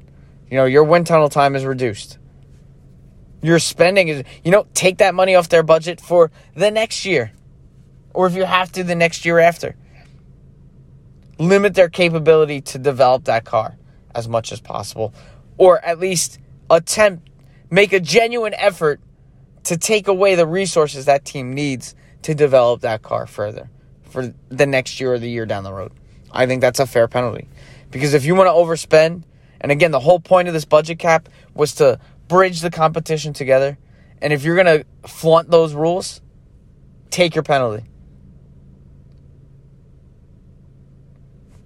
You 0.52 0.58
know, 0.58 0.66
your 0.66 0.84
wind 0.84 1.08
tunnel 1.08 1.30
time 1.30 1.56
is 1.56 1.66
reduced. 1.66 2.20
Your 3.42 3.60
spending 3.60 4.08
is, 4.08 4.24
you 4.44 4.52
know, 4.52 4.66
take 4.74 4.98
that 4.98 5.16
money 5.16 5.36
off 5.36 5.50
their 5.50 5.64
budget 5.64 6.02
for 6.02 6.32
the 6.54 6.72
next 6.72 7.06
year. 7.06 7.32
Or 8.14 8.28
if 8.28 8.36
you 8.36 8.46
have 8.46 8.72
to, 8.74 8.84
the 8.84 8.96
next 8.96 9.26
year 9.26 9.40
after. 9.40 9.76
Limit 11.40 11.76
their 11.76 11.90
capability 11.90 12.62
to 12.62 12.80
develop 12.80 13.26
that 13.26 13.46
car 13.46 13.78
as 14.14 14.28
much 14.28 14.52
as 14.52 14.60
possible. 14.60 15.14
Or 15.58 15.84
at 15.84 16.00
least 16.00 16.40
attempt, 16.70 17.30
make 17.70 17.94
a 17.94 18.00
genuine 18.00 18.54
effort 18.56 19.00
to 19.68 19.78
take 19.78 20.08
away 20.08 20.36
the 20.36 20.48
resources 20.48 21.06
that 21.06 21.26
team 21.26 21.52
needs 21.52 21.94
to 22.22 22.34
develop 22.34 22.80
that 22.82 23.02
car 23.02 23.28
further 23.28 23.70
for 24.04 24.34
the 24.48 24.66
next 24.66 25.02
year 25.02 25.14
or 25.14 25.20
the 25.20 25.30
year 25.30 25.46
down 25.46 25.66
the 25.66 25.74
road. 25.74 25.92
I 26.32 26.46
think 26.46 26.62
that's 26.62 26.80
a 26.80 26.86
fair 26.86 27.10
penalty. 27.10 27.50
Because 27.92 28.14
if 28.14 28.24
you 28.24 28.34
want 28.34 28.48
to 28.48 28.54
overspend, 28.54 29.24
and 29.60 29.70
again, 29.70 29.92
the 29.92 30.00
whole 30.00 30.22
point 30.22 30.48
of 30.48 30.54
this 30.54 30.64
budget 30.64 31.00
cap 31.00 31.28
was 31.54 31.76
to 31.76 32.00
bridge 32.30 32.62
the 32.62 32.72
competition 32.72 33.34
together. 33.34 33.78
And 34.22 34.32
if 34.32 34.46
you're 34.46 34.56
going 34.56 34.84
to 34.84 34.86
flaunt 35.06 35.52
those 35.52 35.74
rules, 35.74 36.22
take 37.10 37.36
your 37.36 37.44
penalty. 37.44 37.84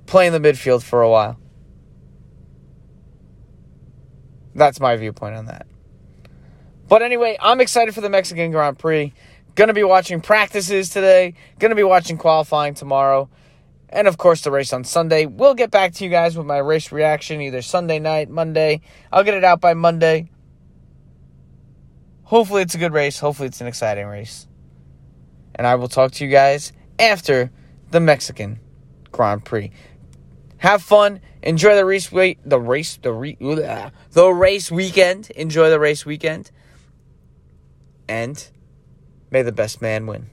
Play 0.08 0.26
in 0.26 0.34
the 0.34 0.40
midfield 0.40 0.82
for 0.82 1.04
a 1.04 1.10
while. 1.10 1.40
That's 4.56 4.80
my 4.80 4.96
viewpoint 4.96 5.36
on 5.36 5.46
that. 5.46 5.68
But 6.92 7.02
anyway, 7.02 7.38
I'm 7.40 7.62
excited 7.62 7.96
for 7.96 8.02
the 8.02 8.10
Mexican 8.10 8.52
Grand 8.52 8.78
Prix. 8.78 9.14
Gonna 9.56 9.74
be 9.74 9.82
watching 9.82 10.20
practices 10.20 10.90
today. 10.90 11.36
Gonna 11.58 11.74
be 11.74 11.84
watching 11.84 12.18
qualifying 12.18 12.74
tomorrow. 12.74 13.30
And 13.88 14.10
of 14.10 14.18
course, 14.18 14.42
the 14.42 14.52
race 14.52 14.74
on 14.74 14.84
Sunday. 14.84 15.26
We'll 15.26 15.54
get 15.54 15.72
back 15.72 15.94
to 15.94 16.04
you 16.04 16.10
guys 16.10 16.36
with 16.36 16.46
my 16.46 16.58
race 16.58 16.92
reaction 16.92 17.40
either 17.40 17.62
Sunday 17.62 18.00
night, 18.00 18.30
Monday. 18.30 18.82
I'll 19.10 19.24
get 19.24 19.36
it 19.36 19.46
out 19.46 19.62
by 19.62 19.74
Monday. 19.74 20.32
Hopefully, 22.24 22.62
it's 22.62 22.76
a 22.76 22.78
good 22.78 22.92
race. 22.92 23.20
Hopefully, 23.20 23.48
it's 23.48 23.62
an 23.62 23.68
exciting 23.68 24.08
race. 24.08 24.50
And 25.56 25.66
I 25.66 25.76
will 25.76 25.88
talk 25.88 26.12
to 26.12 26.26
you 26.26 26.30
guys 26.30 26.74
after 27.00 27.52
the 27.92 28.02
Mexican 28.02 28.60
Grand 29.14 29.46
Prix. 29.46 29.72
Have 30.58 30.82
fun. 30.82 31.22
Enjoy 31.42 31.74
the 31.74 31.86
race. 31.86 32.12
Wait, 32.12 32.40
the 32.44 32.60
race. 32.60 32.98
The 32.98 33.14
re, 33.14 33.38
ah, 33.66 33.92
the 34.12 34.28
race 34.28 34.70
weekend. 34.70 35.30
Enjoy 35.30 35.70
the 35.70 35.80
race 35.80 36.06
weekend 36.06 36.52
and 38.12 38.50
may 39.30 39.42
the 39.42 39.54
best 39.54 39.82
man 39.82 40.06
win. 40.06 40.30